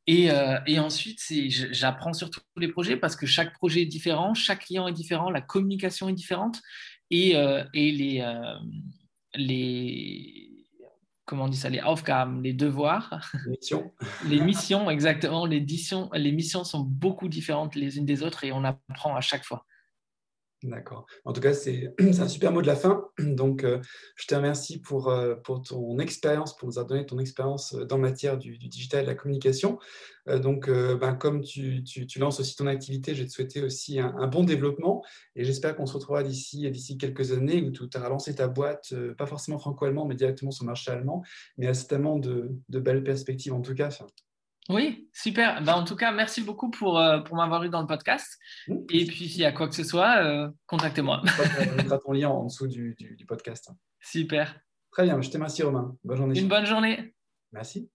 Et, 0.09 0.31
ensuite, 0.79 1.21
j'apprends 1.73 2.13
sur 2.13 2.31
tous 2.31 2.41
les 2.57 2.69
projets 2.69 2.97
parce 2.97 3.17
que 3.17 3.27
chaque 3.27 3.53
projet 3.55 3.83
est 3.83 3.87
différent, 3.87 4.35
chaque 4.35 4.67
client 4.67 4.87
est 4.87 4.93
différent, 4.93 5.31
la 5.31 5.41
communication 5.41 6.09
est 6.09 6.13
différente 6.13 6.61
et, 7.11 7.33
et 7.75 7.91
les, 7.91 8.25
les, 9.35 10.56
comment 11.27 11.45
on 11.45 11.49
dit 11.49 11.57
ça, 11.57 11.69
les 11.69 11.81
Aufgaben, 11.81 12.41
les 12.43 12.55
devoirs. 12.55 13.11
Les 13.45 13.51
missions. 13.51 13.93
les 14.27 14.41
missions, 14.41 14.89
exactement. 14.89 15.45
Les, 15.45 15.65
les 16.15 16.33
missions 16.33 16.65
sont 16.65 16.81
beaucoup 16.81 17.29
différentes 17.29 17.75
les 17.75 17.99
unes 17.99 18.07
des 18.07 18.23
autres 18.23 18.45
et 18.45 18.53
on 18.53 18.65
apprend 18.65 19.15
à 19.15 19.21
chaque 19.21 19.45
fois. 19.45 19.67
D'accord. 20.63 21.07
En 21.25 21.33
tout 21.33 21.41
cas, 21.41 21.53
c'est 21.55 21.95
un 21.99 22.29
super 22.29 22.51
mot 22.51 22.63
de 22.63 22.67
la 22.67 22.77
fin. 22.77 23.09
Donc, 23.19 23.63
euh, 23.63 23.81
je 24.17 24.27
te 24.27 24.35
remercie 24.35 24.81
pour, 24.81 25.09
euh, 25.09 25.35
pour 25.35 25.63
ton 25.63 25.99
expérience, 25.99 26.57
pour 26.57 26.69
nous 26.69 26.79
avoir 26.79 26.89
donné 26.89 27.05
ton 27.05 27.19
expérience 27.19 27.75
euh, 27.75 27.85
dans 27.85 27.99
matière 27.99 28.39
du, 28.39 28.57
digital 28.57 29.01
et 29.01 29.03
de 29.03 29.09
la 29.09 29.15
communication. 29.15 29.79
donc, 30.27 30.69
ben, 30.69 31.15
comme 31.15 31.43
tu, 31.43 31.85
lances 32.19 32.41
aussi 32.41 32.57
ton 32.57 32.67
activité, 32.67 33.15
je 33.15 33.23
vais 33.23 33.29
te 33.29 33.33
souhaiter 33.33 33.63
aussi 33.63 34.01
un, 34.01 34.27
bon 34.27 34.43
développement. 34.43 35.05
Et 35.37 35.45
j'espère 35.45 35.77
qu'on 35.77 35.87
se 35.87 35.95
retrouvera 35.95 36.25
d'ici 36.25 36.69
d'ici 36.71 36.99
quelques 36.99 37.33
années 37.33 37.63
où 37.63 37.71
tu 37.71 37.85
auras 37.97 38.09
lancé 38.09 38.35
ta 38.35 38.49
boîte, 38.49 38.93
pas 39.17 39.27
forcément 39.27 39.59
franco-allemand, 39.59 40.07
mais 40.07 40.17
directement 40.17 40.51
sur 40.51 40.65
le 40.65 40.69
marché 40.69 40.91
allemand. 40.91 41.23
Mais 41.59 41.73
certainement 41.75 42.19
de, 42.19 42.51
de 42.69 42.81
belles 42.81 43.05
perspectives 43.05 43.55
en 43.55 43.61
tout 43.61 43.75
cas. 43.75 43.91
Oui, 44.69 45.09
super. 45.13 45.63
Ben, 45.63 45.75
en 45.75 45.85
tout 45.85 45.97
cas, 45.97 46.13
merci 46.13 46.43
beaucoup 46.43 46.71
pour, 46.71 46.99
euh, 46.99 47.21
pour 47.21 47.37
m'avoir 47.37 47.63
eu 47.65 47.69
dans 47.69 47.81
le 47.81 47.87
podcast. 47.87 48.39
Et 48.91 49.05
puis, 49.07 49.29
s'il 49.29 49.41
y 49.41 49.45
a 49.45 49.53
quoi 49.53 49.69
que 49.69 49.75
ce 49.75 49.85
soit, 49.85 50.25
euh, 50.25 50.49
contactez-moi. 50.67 51.23
On 51.23 51.77
mettra 51.77 51.99
ton 51.99 52.13
lien 52.13 52.29
en 52.29 52.45
dessous 52.45 52.67
du, 52.67 52.95
du, 52.99 53.15
du 53.15 53.27
podcast. 53.27 53.71
Super. 54.01 54.59
Très 54.91 55.05
bien, 55.05 55.21
je 55.21 55.29
te 55.29 55.35
remercie 55.35 55.63
Romain. 55.63 55.97
Bonne 56.05 56.17
journée. 56.17 56.41
Une 56.41 56.49
bonne 56.49 56.67
journée. 56.67 57.15
Merci. 57.53 57.91